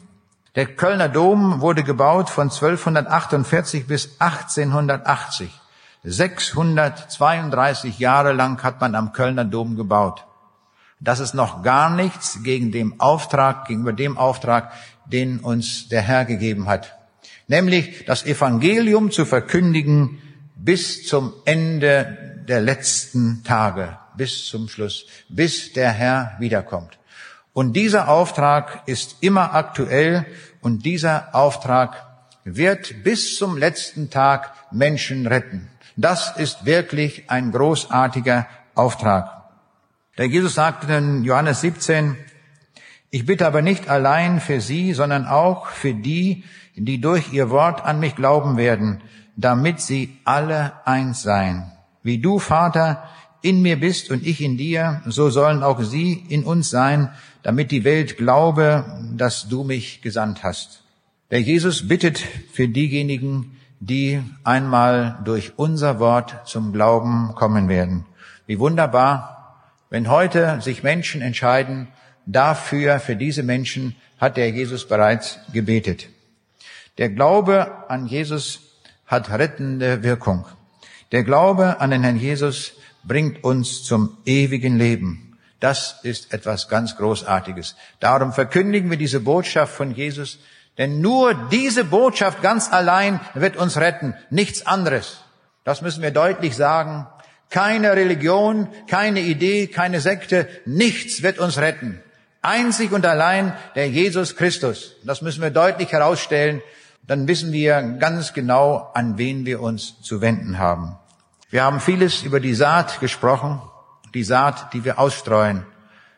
[0.55, 5.51] Der Kölner Dom wurde gebaut von 1248 bis 1880.
[6.03, 10.25] 632 Jahre lang hat man am Kölner Dom gebaut.
[10.99, 14.71] Das ist noch gar nichts gegen dem Auftrag, gegenüber dem Auftrag,
[15.05, 16.97] den uns der Herr gegeben hat
[17.47, 20.21] nämlich das Evangelium zu verkündigen
[20.55, 26.97] bis zum Ende der letzten Tage, bis zum Schluss, bis der Herr wiederkommt.
[27.53, 30.25] Und dieser Auftrag ist immer aktuell
[30.61, 32.05] und dieser Auftrag
[32.43, 35.69] wird bis zum letzten Tag Menschen retten.
[35.95, 39.37] Das ist wirklich ein großartiger Auftrag.
[40.17, 42.15] Der Jesus sagte in Johannes 17,
[43.09, 46.43] ich bitte aber nicht allein für sie, sondern auch für die,
[46.77, 49.01] die durch ihr Wort an mich glauben werden,
[49.35, 51.71] damit sie alle eins seien.
[52.03, 53.03] Wie du, Vater,
[53.41, 57.09] in mir bist und ich in dir, so sollen auch sie in uns sein,
[57.43, 60.83] damit die Welt glaube, dass du mich gesandt hast.
[61.31, 62.19] Der Jesus bittet
[62.53, 68.05] für diejenigen, die einmal durch unser Wort zum Glauben kommen werden.
[68.47, 71.87] Wie wunderbar, wenn heute sich Menschen entscheiden,
[72.25, 76.09] dafür, für diese Menschen hat der Jesus bereits gebetet.
[76.97, 78.59] Der Glaube an Jesus
[79.05, 80.45] hat rettende Wirkung.
[81.11, 82.73] Der Glaube an den Herrn Jesus
[83.03, 85.37] bringt uns zum ewigen Leben.
[85.59, 87.75] Das ist etwas ganz Großartiges.
[87.99, 90.39] Darum verkündigen wir diese Botschaft von Jesus,
[90.77, 95.21] denn nur diese Botschaft ganz allein wird uns retten, nichts anderes.
[95.63, 97.07] Das müssen wir deutlich sagen.
[97.49, 102.01] Keine Religion, keine Idee, keine Sekte, nichts wird uns retten.
[102.41, 104.95] Einzig und allein der Jesus Christus.
[105.03, 106.61] Das müssen wir deutlich herausstellen
[107.07, 110.97] dann wissen wir ganz genau, an wen wir uns zu wenden haben.
[111.49, 113.61] Wir haben vieles über die Saat gesprochen,
[114.13, 115.65] die Saat, die wir ausstreuen.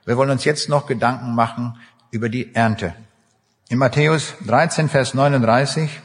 [0.05, 1.77] Wir wollen uns jetzt noch Gedanken machen
[2.09, 2.95] über die Ernte.
[3.69, 6.01] In Matthäus 13, Vers 39,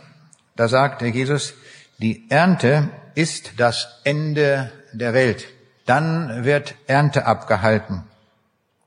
[0.56, 1.54] da sagt der Jesus,
[1.98, 5.46] die Ernte ist das Ende der Welt.
[5.86, 8.04] Dann wird Ernte abgehalten.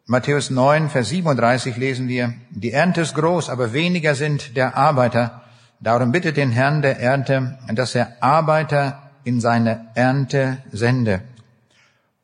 [0.05, 5.43] Matthäus 9, Vers 37 lesen wir, die Ernte ist groß, aber weniger sind der Arbeiter.
[5.79, 11.21] Darum bittet den Herrn der Ernte, dass er Arbeiter in seine Ernte sende.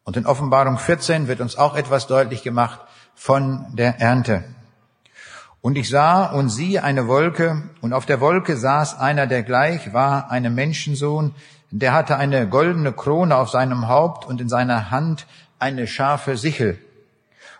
[0.04, 2.80] Und in Offenbarung 14 wird uns auch etwas deutlich gemacht
[3.14, 4.44] von der Ernte.
[5.62, 9.94] Und ich sah und siehe eine Wolke, und auf der Wolke saß einer, der gleich
[9.94, 11.36] war einem Menschensohn,
[11.72, 15.26] der hatte eine goldene Krone auf seinem Haupt und in seiner Hand
[15.60, 16.80] eine scharfe Sichel.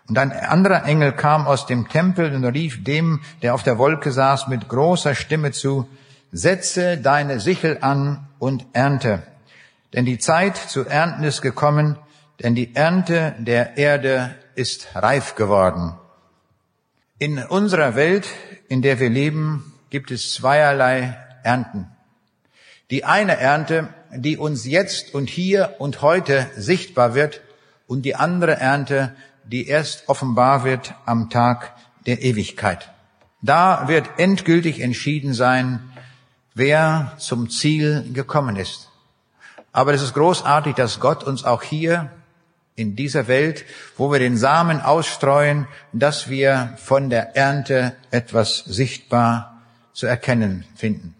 [0.08, 4.12] Und ein anderer Engel kam aus dem Tempel und rief dem, der auf der Wolke
[4.12, 5.88] saß, mit großer Stimme zu,
[6.30, 9.22] setze deine Sichel an und ernte.
[9.94, 11.96] Denn die Zeit zu ernten ist gekommen,
[12.42, 15.94] denn die Ernte der Erde ist reif geworden.
[17.18, 18.26] In unserer Welt,
[18.68, 21.88] in der wir leben, gibt es zweierlei Ernten.
[22.90, 27.40] Die eine Ernte, die uns jetzt und hier und heute sichtbar wird,
[27.86, 29.14] und die andere Ernte,
[29.46, 31.74] die erst offenbar wird am Tag
[32.06, 32.90] der Ewigkeit.
[33.42, 35.80] Da wird endgültig entschieden sein,
[36.54, 38.90] wer zum Ziel gekommen ist.
[39.72, 42.10] Aber es ist großartig, dass Gott uns auch hier
[42.76, 43.64] in dieser Welt,
[43.96, 51.14] wo wir den Samen ausstreuen, dass wir von der Ernte etwas sichtbar zu erkennen finden.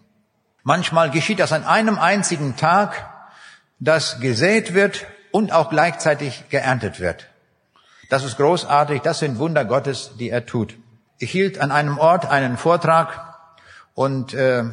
[0.63, 3.09] Manchmal geschieht das an einem einzigen Tag,
[3.79, 7.27] dass gesät wird und auch gleichzeitig geerntet wird.
[8.09, 10.75] Das ist großartig, das sind Wunder Gottes, die er tut.
[11.17, 13.35] Ich hielt an einem Ort einen Vortrag
[13.93, 14.63] und äh,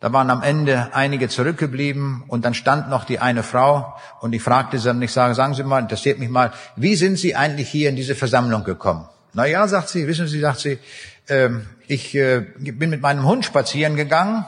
[0.00, 4.42] da waren am Ende einige zurückgeblieben und dann stand noch die eine Frau und ich
[4.42, 7.68] fragte sie und ich sage, sagen Sie mal, interessiert mich mal, wie sind Sie eigentlich
[7.68, 9.08] hier in diese Versammlung gekommen?
[9.32, 10.78] Na ja, sagt sie, wissen Sie, sagt sie,
[11.26, 11.50] äh,
[11.88, 14.44] ich äh, bin mit meinem Hund spazieren gegangen.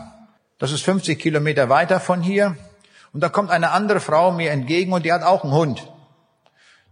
[0.59, 2.57] Das ist 50 Kilometer weiter von hier.
[3.13, 5.83] Und da kommt eine andere Frau mir entgegen und die hat auch einen Hund.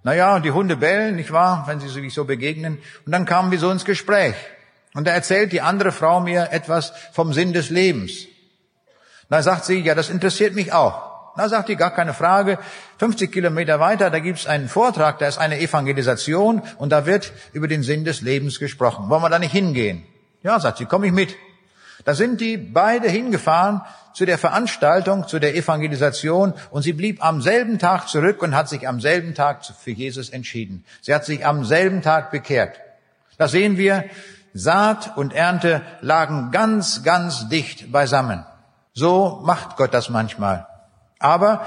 [0.02, 2.78] Naja, und die Hunde bellen, nicht wahr, wenn sie sich so begegnen.
[3.04, 4.34] Und dann kamen wir so ins Gespräch.
[4.94, 8.26] Und da erzählt die andere Frau mir etwas vom Sinn des Lebens.
[9.28, 11.08] Da sagt sie, ja, das interessiert mich auch.
[11.36, 12.58] Da sagt die, gar keine Frage.
[12.98, 17.68] 50 Kilometer weiter, da gibt's einen Vortrag, da ist eine Evangelisation und da wird über
[17.68, 19.08] den Sinn des Lebens gesprochen.
[19.08, 20.04] Wollen wir da nicht hingehen?
[20.42, 21.36] Ja, sagt sie, komm ich mit.
[22.08, 23.82] Da sind die beide hingefahren
[24.14, 28.66] zu der Veranstaltung, zu der Evangelisation und sie blieb am selben Tag zurück und hat
[28.66, 30.86] sich am selben Tag für Jesus entschieden.
[31.02, 32.80] Sie hat sich am selben Tag bekehrt.
[33.36, 34.04] Da sehen wir,
[34.54, 38.46] Saat und Ernte lagen ganz, ganz dicht beisammen.
[38.94, 40.66] So macht Gott das manchmal.
[41.18, 41.66] Aber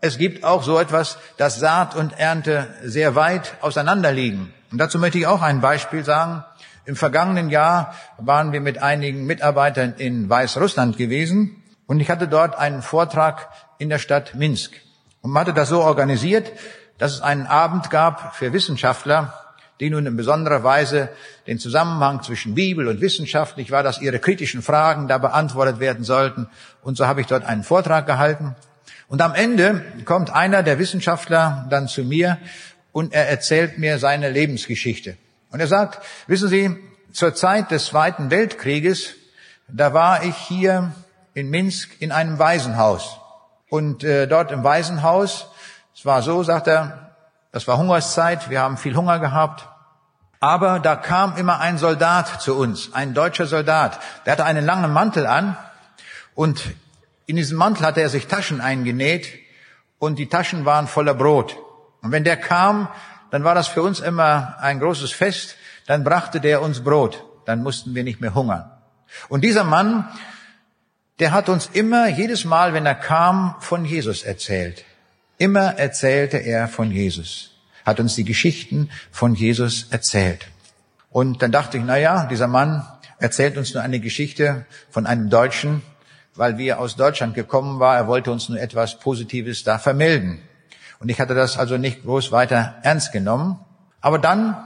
[0.00, 4.54] es gibt auch so etwas, dass Saat und Ernte sehr weit auseinander liegen.
[4.70, 6.44] Und dazu möchte ich auch ein Beispiel sagen.
[6.90, 12.58] Im vergangenen Jahr waren wir mit einigen Mitarbeitern in Weißrussland gewesen und ich hatte dort
[12.58, 14.72] einen Vortrag in der Stadt Minsk.
[15.22, 16.50] Und man hatte das so organisiert,
[16.98, 19.32] dass es einen Abend gab für Wissenschaftler,
[19.78, 21.10] die nun in besonderer Weise
[21.46, 26.02] den Zusammenhang zwischen Bibel und Wissenschaft, nicht war, dass ihre kritischen Fragen da beantwortet werden
[26.02, 26.48] sollten.
[26.82, 28.56] Und so habe ich dort einen Vortrag gehalten.
[29.06, 32.38] Und am Ende kommt einer der Wissenschaftler dann zu mir
[32.90, 35.16] und er erzählt mir seine Lebensgeschichte.
[35.50, 36.76] Und er sagt, wissen Sie,
[37.12, 39.14] zur Zeit des Zweiten Weltkrieges,
[39.68, 40.92] da war ich hier
[41.34, 43.18] in Minsk in einem Waisenhaus.
[43.68, 45.48] Und äh, dort im Waisenhaus,
[45.94, 47.16] es war so, sagt er,
[47.52, 49.68] das war Hungerszeit, wir haben viel Hunger gehabt.
[50.38, 54.00] Aber da kam immer ein Soldat zu uns, ein deutscher Soldat.
[54.24, 55.56] Der hatte einen langen Mantel an
[56.34, 56.62] und
[57.26, 59.28] in diesem Mantel hatte er sich Taschen eingenäht
[59.98, 61.56] und die Taschen waren voller Brot.
[62.02, 62.88] Und wenn der kam,
[63.30, 65.56] dann war das für uns immer ein großes Fest.
[65.86, 67.24] Dann brachte der uns Brot.
[67.46, 68.70] Dann mussten wir nicht mehr hungern.
[69.28, 70.08] Und dieser Mann,
[71.18, 74.84] der hat uns immer, jedes Mal, wenn er kam, von Jesus erzählt.
[75.38, 77.52] Immer erzählte er von Jesus.
[77.84, 80.46] Hat uns die Geschichten von Jesus erzählt.
[81.10, 82.86] Und dann dachte ich, na ja, dieser Mann
[83.18, 85.82] erzählt uns nur eine Geschichte von einem Deutschen,
[86.34, 87.96] weil wir aus Deutschland gekommen war.
[87.96, 90.40] Er wollte uns nur etwas Positives da vermelden.
[91.00, 93.58] Und ich hatte das also nicht groß weiter ernst genommen.
[94.02, 94.56] Aber dann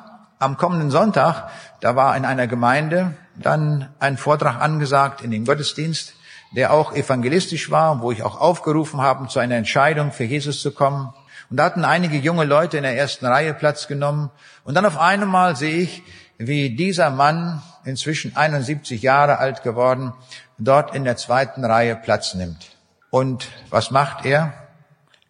[0.40, 1.48] am kommenden Sonntag,
[1.80, 6.14] da war in einer Gemeinde dann ein Vortrag angesagt in den Gottesdienst,
[6.54, 10.72] der auch evangelistisch war, wo ich auch aufgerufen habe, zu einer Entscheidung für Jesus zu
[10.72, 11.12] kommen.
[11.50, 14.30] Und da hatten einige junge Leute in der ersten Reihe Platz genommen.
[14.64, 16.02] Und dann auf einmal sehe ich,
[16.36, 20.12] wie dieser Mann, inzwischen 71 Jahre alt geworden,
[20.58, 22.76] dort in der zweiten Reihe Platz nimmt.
[23.10, 24.52] Und was macht er?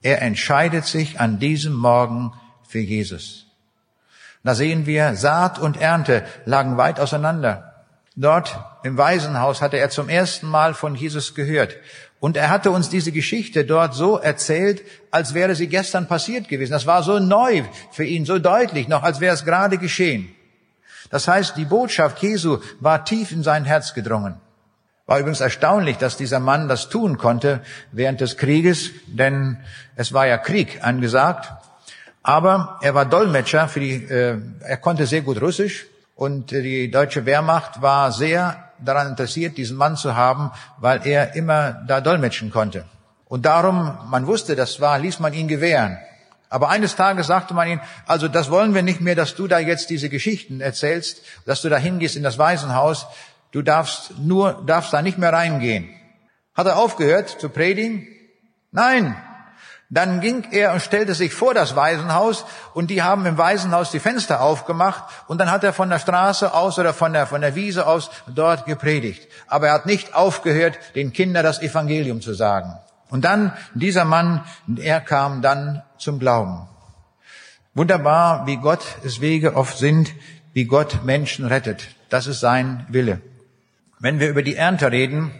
[0.05, 2.35] Er entscheidet sich an diesem Morgen
[2.69, 3.47] für Jesus.
[4.43, 7.87] Da sehen wir, Saat und Ernte lagen weit auseinander.
[8.15, 11.77] Dort im Waisenhaus hatte er zum ersten Mal von Jesus gehört.
[12.21, 16.73] Und er hatte uns diese Geschichte dort so erzählt, als wäre sie gestern passiert gewesen.
[16.73, 20.35] Das war so neu für ihn, so deutlich noch, als wäre es gerade geschehen.
[21.09, 24.35] Das heißt, die Botschaft Jesu war tief in sein Herz gedrungen.
[25.07, 27.61] War übrigens erstaunlich, dass dieser Mann das tun konnte
[27.93, 29.59] während des Krieges, denn
[29.97, 31.53] es war ja Krieg angesagt.
[32.23, 35.87] Aber er war Dolmetscher für die, äh, er konnte sehr gut Russisch
[36.17, 41.83] und die deutsche Wehrmacht war sehr daran interessiert, diesen Mann zu haben, weil er immer
[41.87, 42.87] da dolmetschen konnte.
[43.27, 45.99] Und darum, man wusste, das war, ließ man ihn gewähren.
[46.49, 49.59] Aber eines Tages sagte man ihm, also das wollen wir nicht mehr, dass du da
[49.59, 53.07] jetzt diese Geschichten erzählst, dass du da hingehst in das Waisenhaus.
[53.55, 55.89] Du darfst nur, darfst da nicht mehr reingehen.
[56.55, 58.05] Hat er aufgehört zu predigen?
[58.73, 59.17] Nein,
[59.91, 64.01] dann ging er und stellte sich vor das Waisenhaus und die haben im Waisenhaus die
[64.01, 67.55] Fenster aufgemacht und dann hat er von der Straße aus oder von der, von der
[67.55, 69.29] Wiese aus dort gepredigt.
[69.47, 72.77] Aber er hat nicht aufgehört, den Kindern das Evangelium zu sagen.
[73.09, 74.45] Und dann dieser Mann,
[74.79, 76.67] er kam dann zum Glauben.
[77.73, 80.11] Wunderbar, wie Gott es Wege oft sind,
[80.55, 81.87] wie Gott Menschen rettet.
[82.09, 83.21] Das ist sein Wille.
[84.01, 85.31] Wenn wir über die Ernte reden,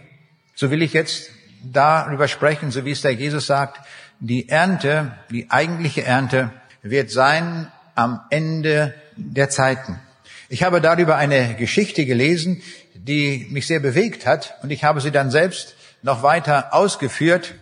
[0.55, 1.29] so will ich jetzt
[1.63, 3.79] darüber sprechen, so wie es der Jesus sagt,
[4.19, 6.51] die Ernte, die eigentliche Ernte
[6.81, 9.99] wird sein am Ende der Zeiten.
[10.47, 12.61] Ich habe darüber eine Geschichte gelesen,
[12.93, 17.55] die mich sehr bewegt hat und ich habe sie dann selbst noch weiter ausgeführt,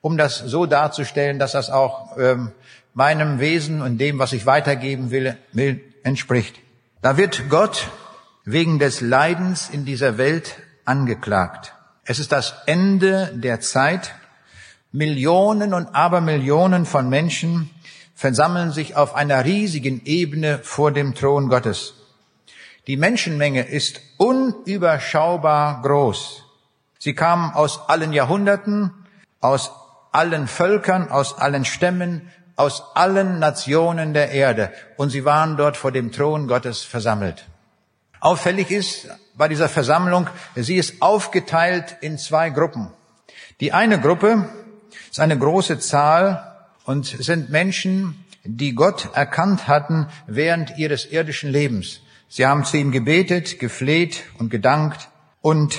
[0.00, 2.52] um das so darzustellen, dass das auch ähm,
[2.94, 6.56] meinem Wesen und dem, was ich weitergeben will, will, entspricht.
[7.02, 7.88] Da wird Gott
[8.44, 11.74] wegen des Leidens in dieser Welt angeklagt.
[12.04, 14.14] Es ist das Ende der Zeit
[14.92, 17.70] Millionen und Abermillionen von Menschen
[18.16, 21.94] versammeln sich auf einer riesigen Ebene vor dem Thron Gottes.
[22.86, 26.44] Die Menschenmenge ist unüberschaubar groß.
[26.98, 28.90] Sie kamen aus allen Jahrhunderten,
[29.40, 29.70] aus
[30.12, 35.92] allen Völkern, aus allen Stämmen, aus allen Nationen der Erde und sie waren dort vor
[35.92, 37.46] dem Thron Gottes versammelt.
[38.20, 42.88] Auffällig ist bei dieser Versammlung, sie ist aufgeteilt in zwei Gruppen.
[43.60, 44.48] Die eine Gruppe
[45.10, 52.00] ist eine große Zahl und sind Menschen, die Gott erkannt hatten während ihres irdischen Lebens.
[52.28, 55.08] Sie haben zu ihm gebetet, gefleht und gedankt
[55.40, 55.78] und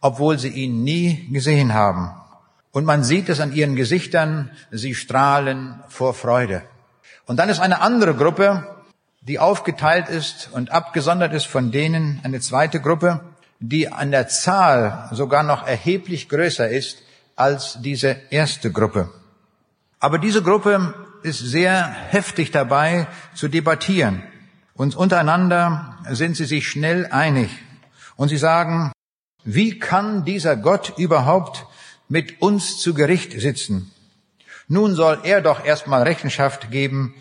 [0.00, 2.10] obwohl sie ihn nie gesehen haben.
[2.72, 6.62] Und man sieht es an ihren Gesichtern, sie strahlen vor Freude.
[7.26, 8.79] Und dann ist eine andere Gruppe,
[9.20, 13.20] die aufgeteilt ist und abgesondert ist von denen, eine zweite Gruppe,
[13.58, 17.02] die an der Zahl sogar noch erheblich größer ist
[17.36, 19.10] als diese erste Gruppe.
[19.98, 24.22] Aber diese Gruppe ist sehr heftig dabei zu debattieren.
[24.74, 27.50] Und untereinander sind sie sich schnell einig.
[28.16, 28.92] Und sie sagen,
[29.44, 31.66] wie kann dieser Gott überhaupt
[32.08, 33.90] mit uns zu Gericht sitzen?
[34.68, 37.14] Nun soll er doch erstmal Rechenschaft geben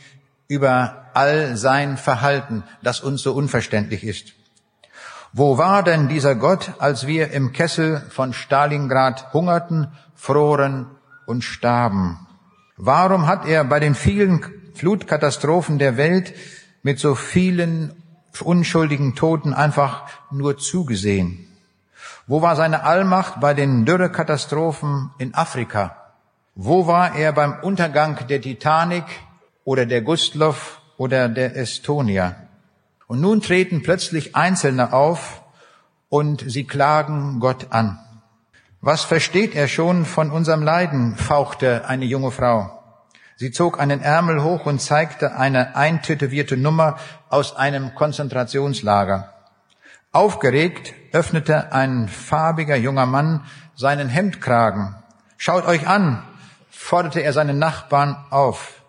[0.47, 4.25] über all sein Verhalten, das uns so unverständlich ist.
[5.33, 9.87] Wo war denn dieser Gott, als wir im Kessel von Stalingrad hungerten
[10.19, 10.87] froren
[11.25, 12.27] und starben.
[12.75, 16.33] Warum hat er bei den vielen Flutkatastrophen der Welt
[16.83, 17.93] mit so vielen
[18.43, 21.47] unschuldigen Toten einfach nur zugesehen?
[22.27, 25.95] Wo war seine Allmacht bei den Dürrekatastrophen in Afrika?
[26.55, 29.05] Wo war er beim Untergang der Titanic
[29.63, 32.35] oder der Gustloff oder der Estonia?
[33.07, 35.41] Und nun treten plötzlich Einzelne auf
[36.09, 37.97] und sie klagen Gott an.
[38.81, 41.15] Was versteht er schon von unserem Leiden?
[41.15, 42.75] fauchte eine junge Frau.
[43.35, 46.97] Sie zog einen Ärmel hoch und zeigte eine eintätowierte Nummer
[47.29, 49.33] aus einem Konzentrationslager.
[50.11, 53.45] Aufgeregt öffnete ein farbiger junger Mann
[53.75, 54.95] seinen Hemdkragen.
[55.37, 56.23] Schaut euch an,
[56.69, 58.81] forderte er seinen Nachbarn auf.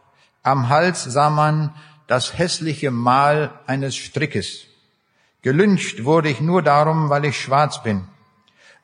[0.42, 1.74] Am Hals sah man
[2.10, 4.64] das hässliche Mal eines Strickes.
[5.42, 8.02] Gelünscht wurde ich nur darum, weil ich schwarz bin.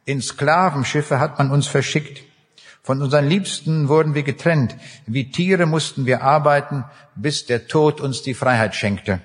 [0.04, 2.22] In Sklavenschiffe hat man uns verschickt.
[2.84, 4.76] Von unseren Liebsten wurden wir getrennt.
[5.06, 6.84] Wie Tiere mussten wir arbeiten,
[7.16, 9.20] bis der Tod uns die Freiheit schenkte.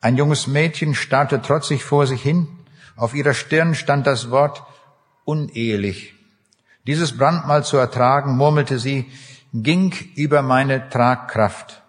[0.00, 2.48] Ein junges Mädchen starrte trotzig vor sich hin.
[2.96, 4.64] Auf ihrer Stirn stand das Wort
[5.24, 6.14] unehelich.
[6.84, 9.08] Dieses Brandmal zu ertragen, murmelte sie,
[9.52, 11.79] ging über meine Tragkraft.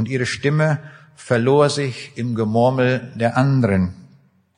[0.00, 0.78] Und ihre Stimme
[1.14, 3.94] verlor sich im Gemurmel der anderen.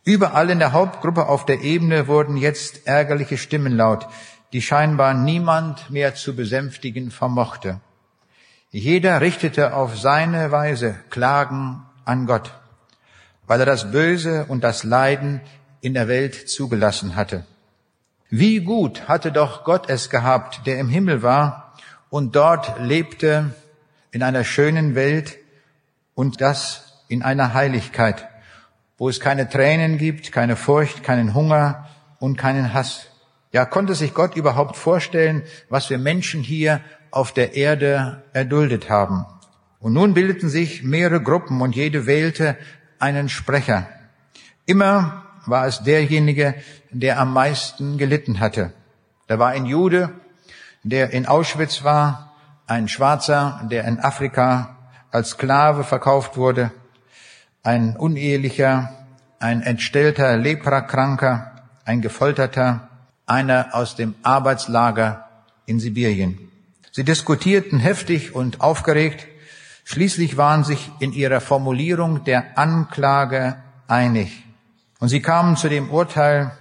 [0.04, 4.06] Überall in der Hauptgruppe auf der Ebene wurden jetzt ärgerliche Stimmen laut,
[4.52, 7.80] die scheinbar niemand mehr zu besänftigen vermochte.
[8.70, 12.52] Jeder richtete auf seine Weise Klagen an Gott,
[13.48, 15.40] weil er das Böse und das Leiden
[15.80, 17.44] in der Welt zugelassen hatte.
[18.30, 21.74] Wie gut hatte doch Gott es gehabt, der im Himmel war
[22.10, 23.56] und dort lebte
[24.12, 25.38] in einer schönen Welt
[26.14, 28.28] und das in einer Heiligkeit,
[28.98, 31.88] wo es keine Tränen gibt, keine Furcht, keinen Hunger
[32.20, 33.08] und keinen Hass.
[33.50, 39.26] Ja, konnte sich Gott überhaupt vorstellen, was wir Menschen hier auf der Erde erduldet haben?
[39.80, 42.56] Und nun bildeten sich mehrere Gruppen und jede wählte
[42.98, 43.88] einen Sprecher.
[44.64, 46.54] Immer war es derjenige,
[46.90, 48.72] der am meisten gelitten hatte.
[49.26, 50.10] Da war ein Jude,
[50.84, 52.31] der in Auschwitz war,
[52.66, 54.76] ein Schwarzer, der in Afrika
[55.10, 56.72] als Sklave verkauft wurde,
[57.62, 58.92] ein unehelicher,
[59.38, 61.52] ein entstellter Leprakranker,
[61.84, 62.88] ein gefolterter,
[63.26, 65.28] einer aus dem Arbeitslager
[65.66, 66.38] in Sibirien.
[66.90, 69.26] Sie diskutierten heftig und aufgeregt,
[69.84, 73.56] schließlich waren sich in ihrer Formulierung der Anklage
[73.88, 74.44] einig.
[74.98, 76.52] Und sie kamen zu dem Urteil,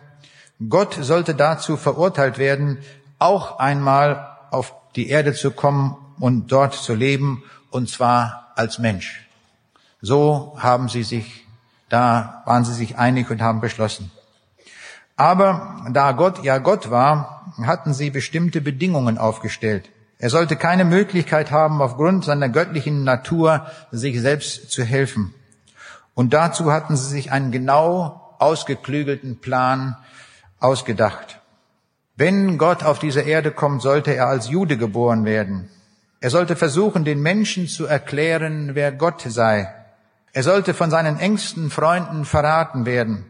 [0.69, 2.79] Gott sollte dazu verurteilt werden,
[3.19, 9.27] auch einmal auf die Erde zu kommen und dort zu leben, und zwar als Mensch.
[10.01, 11.47] So haben sie sich,
[11.89, 14.11] da waren sie sich einig und haben beschlossen.
[15.15, 19.89] Aber da Gott ja Gott war, hatten sie bestimmte Bedingungen aufgestellt.
[20.17, 25.33] Er sollte keine Möglichkeit haben, aufgrund seiner göttlichen Natur sich selbst zu helfen.
[26.13, 29.97] Und dazu hatten sie sich einen genau ausgeklügelten Plan
[30.59, 31.40] ausgedacht.
[32.21, 35.69] Wenn Gott auf diese Erde kommt, sollte er als Jude geboren werden.
[36.19, 39.73] Er sollte versuchen, den Menschen zu erklären, wer Gott sei.
[40.31, 43.25] Er sollte von seinen engsten Freunden verraten werden.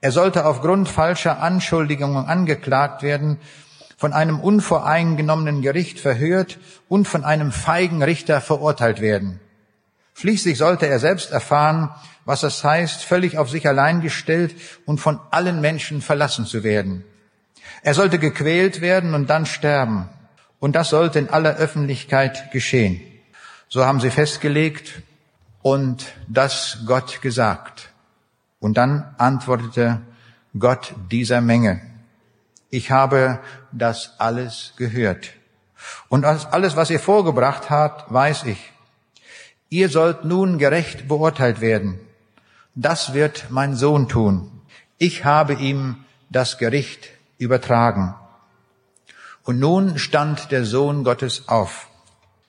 [0.00, 3.38] Er sollte aufgrund falscher Anschuldigungen angeklagt werden,
[3.96, 9.40] von einem unvoreingenommenen Gericht verhört und von einem feigen Richter verurteilt werden.
[10.14, 11.90] Schließlich sollte er selbst erfahren,
[12.26, 14.54] was es heißt, völlig auf sich allein gestellt
[14.86, 17.04] und von allen Menschen verlassen zu werden.
[17.82, 20.08] Er sollte gequält werden und dann sterben.
[20.58, 23.00] Und das sollte in aller Öffentlichkeit geschehen.
[23.68, 25.02] So haben sie festgelegt
[25.62, 27.90] und das Gott gesagt.
[28.58, 30.00] Und dann antwortete
[30.58, 31.80] Gott dieser Menge.
[32.68, 33.40] Ich habe
[33.72, 35.30] das alles gehört.
[36.08, 38.72] Und alles, was ihr vorgebracht habt, weiß ich.
[39.70, 41.98] Ihr sollt nun gerecht beurteilt werden.
[42.74, 44.50] Das wird mein Sohn tun.
[44.98, 47.10] Ich habe ihm das Gericht
[47.40, 48.14] übertragen.
[49.42, 51.88] Und nun stand der Sohn Gottes auf.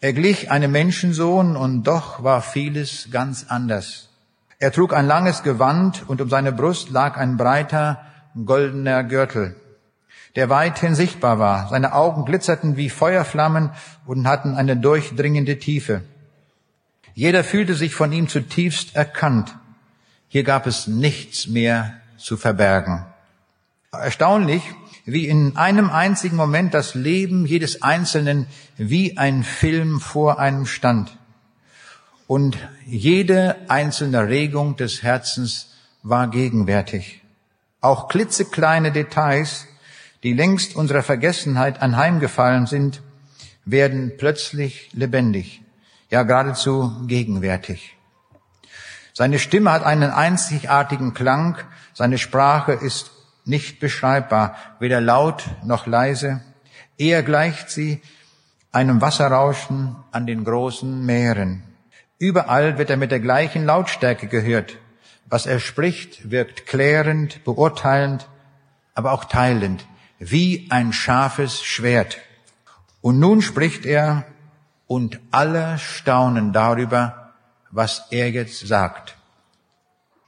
[0.01, 4.09] Er glich einem Menschensohn und doch war vieles ganz anders.
[4.59, 8.05] Er trug ein langes Gewand und um seine Brust lag ein breiter
[8.45, 9.55] goldener Gürtel,
[10.35, 11.69] der weithin sichtbar war.
[11.69, 13.71] Seine Augen glitzerten wie Feuerflammen
[14.05, 16.03] und hatten eine durchdringende Tiefe.
[17.13, 19.55] Jeder fühlte sich von ihm zutiefst erkannt.
[20.27, 23.05] Hier gab es nichts mehr zu verbergen.
[23.91, 24.63] Erstaunlich,
[25.05, 28.47] wie in einem einzigen Moment das Leben jedes Einzelnen
[28.77, 31.17] wie ein Film vor einem stand.
[32.27, 35.73] Und jede einzelne Regung des Herzens
[36.03, 37.21] war gegenwärtig.
[37.81, 39.67] Auch klitzekleine Details,
[40.23, 43.01] die längst unserer Vergessenheit anheimgefallen sind,
[43.65, 45.61] werden plötzlich lebendig
[46.11, 47.97] ja geradezu gegenwärtig.
[49.13, 51.57] Seine Stimme hat einen einzigartigen Klang,
[51.93, 53.11] seine Sprache ist
[53.45, 56.41] nicht beschreibbar, weder laut noch leise.
[56.97, 58.01] Eher gleicht sie
[58.71, 61.63] einem Wasserrauschen an den großen Meeren.
[62.19, 64.77] Überall wird er mit der gleichen Lautstärke gehört.
[65.25, 68.27] Was er spricht, wirkt klärend, beurteilend,
[68.93, 69.87] aber auch teilend,
[70.19, 72.19] wie ein scharfes Schwert.
[73.01, 74.25] Und nun spricht er
[74.87, 77.33] und alle staunen darüber,
[77.71, 79.15] was er jetzt sagt.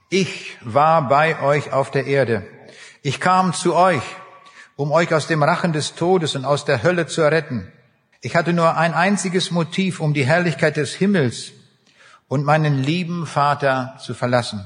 [0.09, 2.45] Ich war bei euch auf der Erde.
[3.05, 4.01] Ich kam zu euch,
[4.77, 7.69] um euch aus dem Rachen des Todes und aus der Hölle zu retten.
[8.21, 11.51] Ich hatte nur ein einziges Motiv, um die Herrlichkeit des Himmels
[12.29, 14.65] und meinen lieben Vater zu verlassen.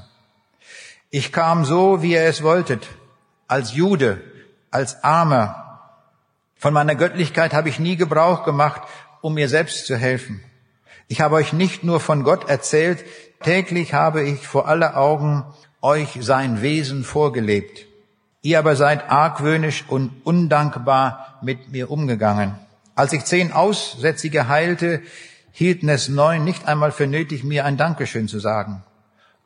[1.10, 2.86] Ich kam so, wie ihr es wolltet,
[3.48, 4.22] als Jude,
[4.70, 5.90] als Armer.
[6.54, 8.82] Von meiner Göttlichkeit habe ich nie Gebrauch gemacht,
[9.20, 10.40] um mir selbst zu helfen.
[11.08, 13.04] Ich habe euch nicht nur von Gott erzählt,
[13.42, 15.44] täglich habe ich vor aller Augen
[15.82, 17.87] euch sein Wesen vorgelebt.
[18.42, 22.54] Ihr aber seid argwöhnisch und undankbar mit mir umgegangen.
[22.94, 25.02] Als ich zehn Aussätzige heilte,
[25.50, 28.84] hielten es neun nicht einmal für nötig, mir ein Dankeschön zu sagen.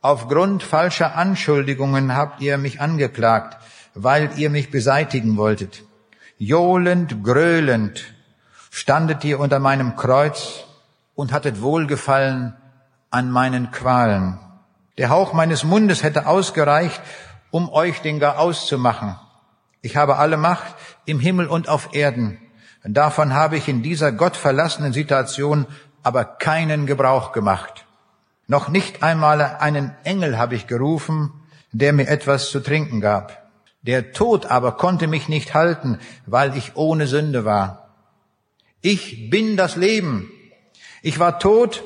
[0.02, 3.56] Aufgrund falscher Anschuldigungen habt ihr mich angeklagt,
[3.94, 5.84] weil ihr mich beseitigen wolltet.
[6.38, 8.04] Johlend, gröhlend
[8.70, 10.64] standet ihr unter meinem Kreuz
[11.14, 12.54] und hattet Wohlgefallen
[13.10, 14.38] an meinen Qualen.
[14.98, 17.00] Der Hauch meines Mundes hätte ausgereicht,
[17.52, 19.16] um euch den gar auszumachen.
[19.82, 20.74] Ich habe alle Macht
[21.04, 22.38] im Himmel und auf Erden.
[22.82, 25.66] Davon habe ich in dieser gottverlassenen Situation
[26.02, 27.84] aber keinen Gebrauch gemacht.
[28.48, 31.32] Noch nicht einmal einen Engel habe ich gerufen,
[31.70, 33.50] der mir etwas zu trinken gab.
[33.82, 37.90] Der Tod aber konnte mich nicht halten, weil ich ohne Sünde war.
[38.80, 40.30] Ich bin das Leben.
[41.02, 41.84] Ich war tot,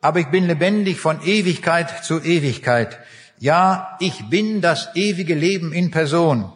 [0.00, 2.98] aber ich bin lebendig von Ewigkeit zu Ewigkeit.
[3.40, 6.52] Ja, ich bin das ewige Leben in Person.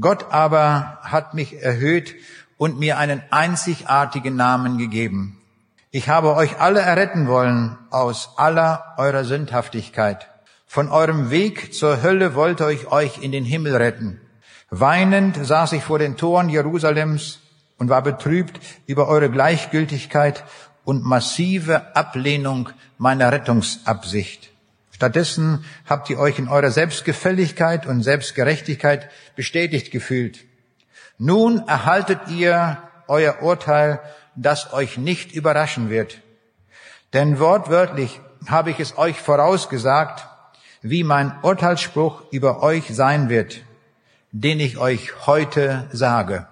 [0.00, 2.14] Gott aber hat mich erhöht
[2.58, 5.40] und mir einen einzigartigen Namen gegeben.
[5.90, 10.28] Ich habe euch alle erretten wollen aus aller eurer Sündhaftigkeit.
[10.66, 14.20] Von eurem Weg zur Hölle wollte ich euch in den Himmel retten.
[14.68, 17.40] Weinend saß ich vor den Toren Jerusalems
[17.78, 20.44] und war betrübt über eure Gleichgültigkeit
[20.84, 22.68] und massive Ablehnung
[22.98, 24.49] meiner Rettungsabsicht.
[25.00, 30.44] Stattdessen habt ihr euch in eurer Selbstgefälligkeit und Selbstgerechtigkeit bestätigt gefühlt.
[31.16, 32.76] Nun erhaltet ihr
[33.08, 34.00] euer Urteil,
[34.36, 36.20] das euch nicht überraschen wird.
[37.14, 40.26] Denn wortwörtlich habe ich es euch vorausgesagt,
[40.82, 43.62] wie mein Urteilsspruch über euch sein wird,
[44.32, 46.46] den ich euch heute sage.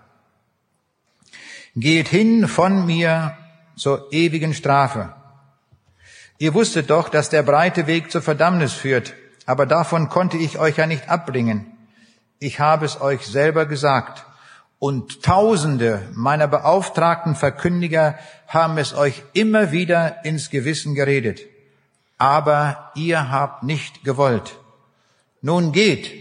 [1.77, 3.37] Geht hin von mir
[3.77, 5.13] zur ewigen Strafe.
[6.39, 9.15] Ihr wusstet doch, dass der breite Weg zur Verdammnis führt,
[9.47, 11.67] aber davon konnte ich euch ja nicht abbringen.
[12.39, 14.25] Ich habe es euch selber gesagt.
[14.79, 18.17] Und Tausende meiner beauftragten Verkündiger
[18.47, 21.41] haben es euch immer wieder ins Gewissen geredet
[22.19, 24.59] aber ihr habt nicht gewollt.
[25.41, 26.13] Nun geht,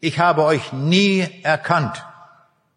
[0.00, 2.04] ich habe euch nie erkannt.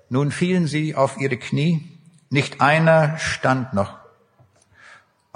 [0.09, 1.89] Nun fielen sie auf ihre Knie,
[2.29, 3.97] nicht einer stand noch.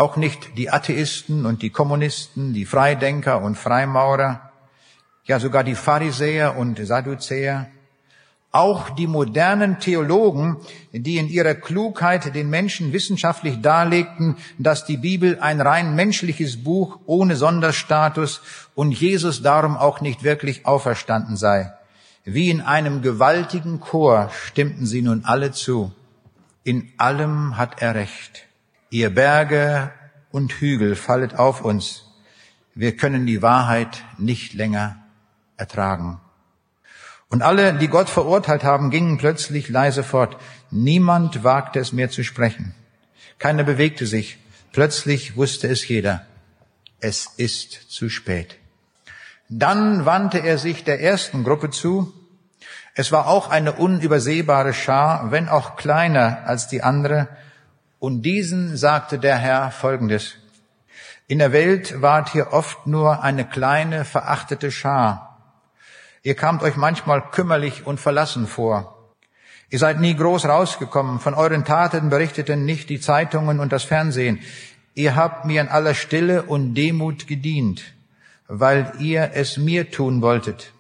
[0.02, 4.52] Auch nicht die Atheisten und die Kommunisten, die Freidenker und Freimaurer,
[5.26, 7.68] ja sogar die Pharisäer und Sadduzäer,
[8.52, 10.58] auch die modernen Theologen,
[10.92, 16.98] die in ihrer Klugheit den Menschen wissenschaftlich darlegten, dass die Bibel ein rein menschliches Buch
[17.06, 18.42] ohne Sonderstatus
[18.74, 21.74] und Jesus darum auch nicht wirklich auferstanden sei.
[22.24, 25.92] Wie in einem gewaltigen Chor stimmten sie nun alle zu.
[26.64, 28.48] In allem hat er recht.
[28.94, 29.90] Ihr Berge
[30.32, 32.04] und Hügel fallet auf uns.
[32.76, 34.98] Wir können die Wahrheit nicht länger
[35.56, 36.20] ertragen.
[37.30, 40.36] Und alle, die Gott verurteilt haben, gingen plötzlich leise fort.
[40.72, 42.76] Niemand wagte es mehr zu sprechen.
[43.40, 44.40] Keiner bewegte sich.
[44.74, 46.26] Plötzlich wusste es jeder.
[47.00, 48.58] Es ist zu spät.
[49.48, 52.12] Dann wandte er sich der ersten Gruppe zu.
[52.94, 57.30] Es war auch eine unübersehbare Schar, wenn auch kleiner als die andere.
[58.02, 60.34] Und diesen sagte der Herr Folgendes.
[61.28, 65.28] In der Welt wart hier oft nur eine kleine, verachtete Schar
[66.24, 68.98] Ihr kamt euch manchmal kümmerlich und verlassen vor.
[69.70, 71.20] Ihr seid nie groß rausgekommen.
[71.20, 74.40] Von euren Taten berichteten nicht die Zeitungen und das Fernsehen.
[74.96, 77.84] Ihr habt mir in aller Stille und Demut gedient,
[78.48, 80.74] weil ihr es mir tun wolltet.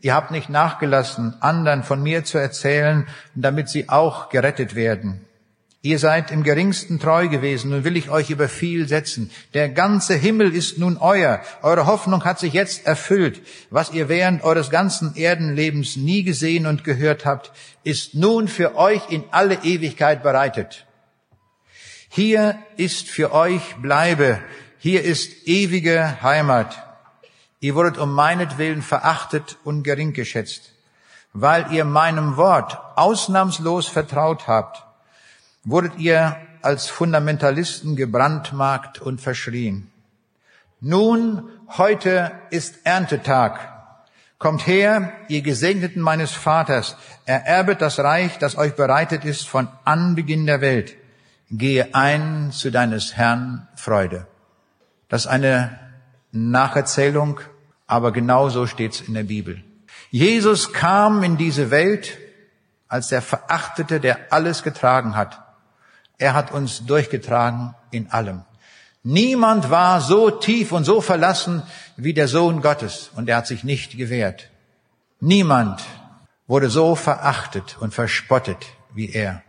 [0.00, 5.24] Ihr habt nicht nachgelassen, anderen von mir zu erzählen, damit sie auch gerettet werden.
[5.84, 9.32] Ihr seid im geringsten treu gewesen, nun will ich euch über viel setzen.
[9.52, 11.40] Der ganze Himmel ist nun euer.
[11.60, 13.42] Eure Hoffnung hat sich jetzt erfüllt.
[13.68, 17.50] Was ihr während eures ganzen Erdenlebens nie gesehen und gehört habt,
[17.82, 20.86] ist nun für euch in alle Ewigkeit bereitet.
[22.08, 24.38] Hier ist für euch Bleibe.
[24.78, 26.80] Hier ist ewige Heimat.
[27.58, 30.74] Ihr wurdet um meinetwillen verachtet und gering geschätzt,
[31.32, 34.84] weil ihr meinem Wort ausnahmslos vertraut habt
[35.64, 39.90] wurdet ihr als Fundamentalisten gebrandmarkt und verschrien.
[40.80, 43.68] Nun, heute ist Erntetag.
[44.38, 46.96] Kommt her, ihr Gesegneten meines Vaters,
[47.26, 50.96] ererbet das Reich, das euch bereitet ist von Anbeginn der Welt.
[51.50, 54.26] Gehe ein zu deines Herrn Freude.
[55.08, 55.78] Das ist eine
[56.32, 57.38] Nacherzählung,
[57.86, 59.62] aber genau so steht's in der Bibel.
[60.10, 62.18] Jesus kam in diese Welt
[62.88, 65.41] als der Verachtete, der alles getragen hat.
[66.22, 68.42] Er hat uns durchgetragen in allem.
[69.02, 71.64] Niemand war so tief und so verlassen
[71.96, 74.48] wie der Sohn Gottes und er hat sich nicht gewehrt.
[75.18, 75.82] Niemand
[76.46, 78.64] wurde so verachtet und verspottet
[78.94, 79.42] wie er.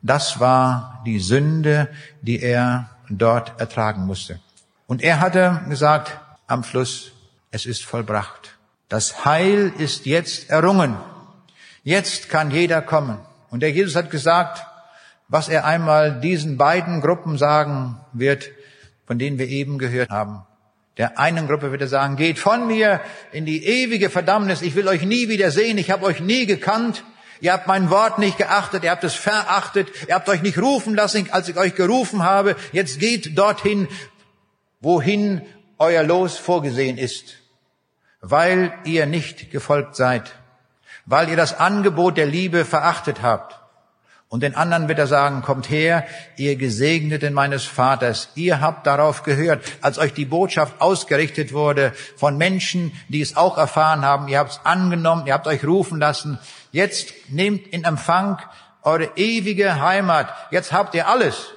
[0.00, 1.88] Das war die Sünde,
[2.22, 4.38] die er dort ertragen musste.
[4.86, 7.10] Und er hatte gesagt am Schluss,
[7.50, 8.56] es ist vollbracht.
[8.88, 10.96] Das Heil ist jetzt errungen.
[11.82, 13.18] Jetzt kann jeder kommen.
[13.50, 14.67] Und der Jesus hat gesagt,
[15.28, 18.50] was er einmal diesen beiden Gruppen sagen wird,
[19.06, 20.44] von denen wir eben gehört haben.
[20.96, 23.00] Der einen Gruppe wird er sagen, geht von mir
[23.30, 27.04] in die ewige Verdammnis, ich will euch nie wieder sehen, ich habe euch nie gekannt,
[27.40, 30.96] ihr habt mein Wort nicht geachtet, ihr habt es verachtet, ihr habt euch nicht rufen
[30.96, 33.86] lassen, als ich euch gerufen habe, jetzt geht dorthin,
[34.80, 35.42] wohin
[35.78, 37.36] euer Los vorgesehen ist,
[38.20, 40.34] weil ihr nicht gefolgt seid,
[41.06, 43.67] weil ihr das Angebot der Liebe verachtet habt.
[44.30, 46.06] Und den anderen wird er sagen, kommt her,
[46.36, 52.36] ihr Gesegneten meines Vaters, ihr habt darauf gehört, als euch die Botschaft ausgerichtet wurde von
[52.36, 56.38] Menschen, die es auch erfahren haben, ihr habt es angenommen, ihr habt euch rufen lassen,
[56.72, 58.38] jetzt nehmt in Empfang
[58.82, 61.48] eure ewige Heimat, jetzt habt ihr alles.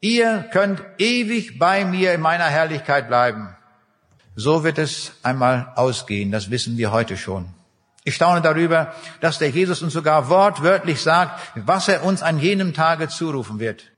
[0.00, 3.54] Ihr könnt ewig bei mir in meiner Herrlichkeit bleiben.
[4.34, 7.52] So wird es einmal ausgehen, das wissen wir heute schon.
[8.04, 12.74] Ich staune darüber, dass der Jesus uns sogar wortwörtlich sagt, was er uns an jenem
[12.74, 13.90] Tage zurufen wird.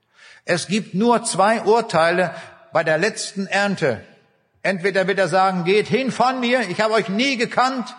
[0.45, 2.33] Es gibt nur zwei Urteile
[2.71, 4.01] bei der letzten Ernte.
[4.63, 7.93] Entweder wird er sagen, geht hin von mir, ich habe euch nie gekannt,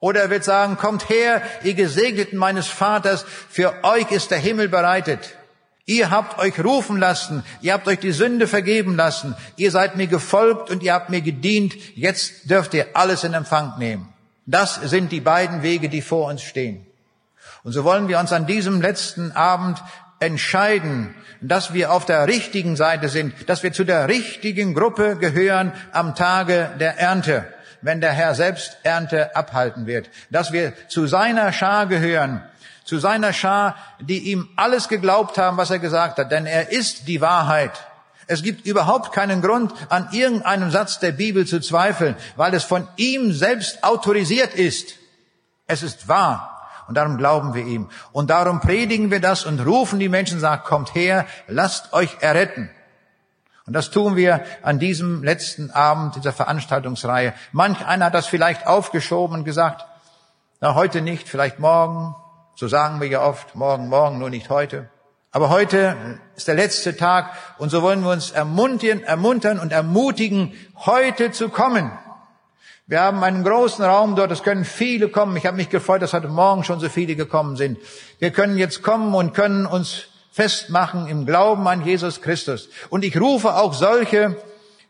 [0.00, 4.68] oder er wird sagen, kommt her, ihr Gesegneten meines Vaters, für euch ist der Himmel
[4.68, 5.34] bereitet.
[5.86, 10.06] Ihr habt euch rufen lassen, ihr habt euch die Sünde vergeben lassen, ihr seid mir
[10.06, 14.12] gefolgt und ihr habt mir gedient, jetzt dürft ihr alles in Empfang nehmen.
[14.50, 16.86] Das sind die beiden Wege, die vor uns stehen.
[17.64, 19.82] Und so wollen wir uns an diesem letzten Abend
[20.20, 25.72] entscheiden, dass wir auf der richtigen Seite sind, dass wir zu der richtigen Gruppe gehören
[25.92, 27.46] am Tage der Ernte,
[27.82, 32.42] wenn der Herr selbst Ernte abhalten wird, dass wir zu seiner Schar gehören,
[32.84, 37.06] zu seiner Schar, die ihm alles geglaubt haben, was er gesagt hat, denn er ist
[37.06, 37.72] die Wahrheit.
[38.28, 42.86] Es gibt überhaupt keinen Grund, an irgendeinem Satz der Bibel zu zweifeln, weil es von
[42.96, 44.94] ihm selbst autorisiert ist.
[45.66, 46.54] Es ist wahr.
[46.88, 47.88] Und darum glauben wir ihm.
[48.12, 52.70] Und darum predigen wir das und rufen die Menschen, sagen, kommt her, lasst euch erretten.
[53.66, 57.32] Und das tun wir an diesem letzten Abend dieser Veranstaltungsreihe.
[57.52, 59.86] Manch einer hat das vielleicht aufgeschoben und gesagt,
[60.60, 62.14] na, heute nicht, vielleicht morgen.
[62.56, 64.90] So sagen wir ja oft, morgen, morgen, nur nicht heute.
[65.30, 70.54] Aber heute ist der letzte Tag und so wollen wir uns ermuntern, ermuntern und ermutigen,
[70.86, 71.92] heute zu kommen.
[72.86, 75.36] Wir haben einen großen Raum dort, es können viele kommen.
[75.36, 77.78] Ich habe mich gefreut, dass heute Morgen schon so viele gekommen sind.
[78.18, 82.70] Wir können jetzt kommen und können uns festmachen im Glauben an Jesus Christus.
[82.88, 84.36] Und ich rufe auch solche,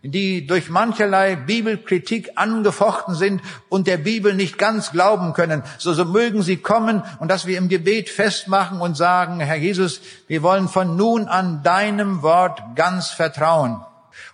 [0.03, 6.05] die durch mancherlei Bibelkritik angefochten sind und der Bibel nicht ganz glauben können, so, so
[6.05, 10.69] mögen sie kommen und dass wir im Gebet festmachen und sagen, Herr Jesus, wir wollen
[10.69, 13.81] von nun an deinem Wort ganz vertrauen.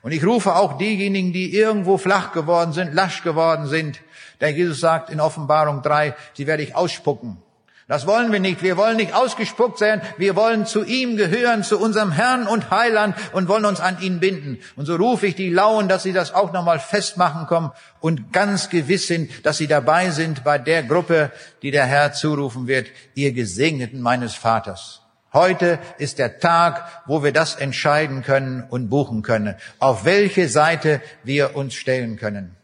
[0.03, 4.01] Und ich rufe auch diejenigen, die irgendwo flach geworden sind, lasch geworden sind.
[4.41, 7.39] Der Jesus sagt in Offenbarung 3, sie werde ich ausspucken.
[7.87, 8.63] Das wollen wir nicht.
[8.63, 10.01] Wir wollen nicht ausgespuckt sein.
[10.17, 14.21] Wir wollen zu ihm gehören, zu unserem Herrn und Heiland und wollen uns an ihn
[14.21, 14.59] binden.
[14.75, 18.71] Und so rufe ich die Lauen, dass sie das auch nochmal festmachen kommen und ganz
[18.71, 21.31] gewiss sind, dass sie dabei sind bei der Gruppe,
[21.61, 25.03] die der Herr zurufen wird, ihr Gesegneten meines Vaters.
[25.35, 31.03] Heute ist der Tag, wo wir das entscheiden können und buchen können, auf welche Seite
[31.23, 32.57] wir uns stellen können.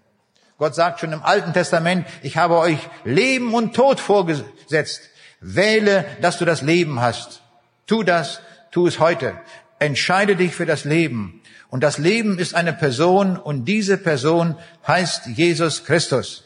[0.61, 5.00] Gott sagt schon im Alten Testament, ich habe euch Leben und Tod vorgesetzt.
[5.40, 7.40] Wähle, dass du das Leben hast.
[7.86, 9.40] Tu das, tu es heute.
[9.78, 11.40] Entscheide dich für das Leben.
[11.70, 14.54] Und das Leben ist eine Person und diese Person
[14.86, 16.44] heißt Jesus Christus.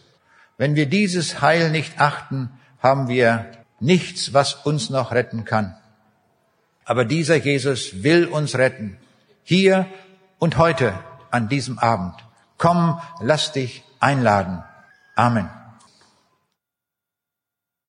[0.59, 3.47] Wenn wir dieses Heil nicht achten, haben wir
[3.81, 5.75] nichts, was uns noch retten kann.
[6.85, 8.97] Aber dieser Jesus will uns retten.
[9.43, 9.87] Hier
[10.39, 10.95] und heute
[11.33, 12.15] an diesem Abend.
[12.59, 14.63] Komm, lass dich einladen.
[15.17, 15.49] Amen.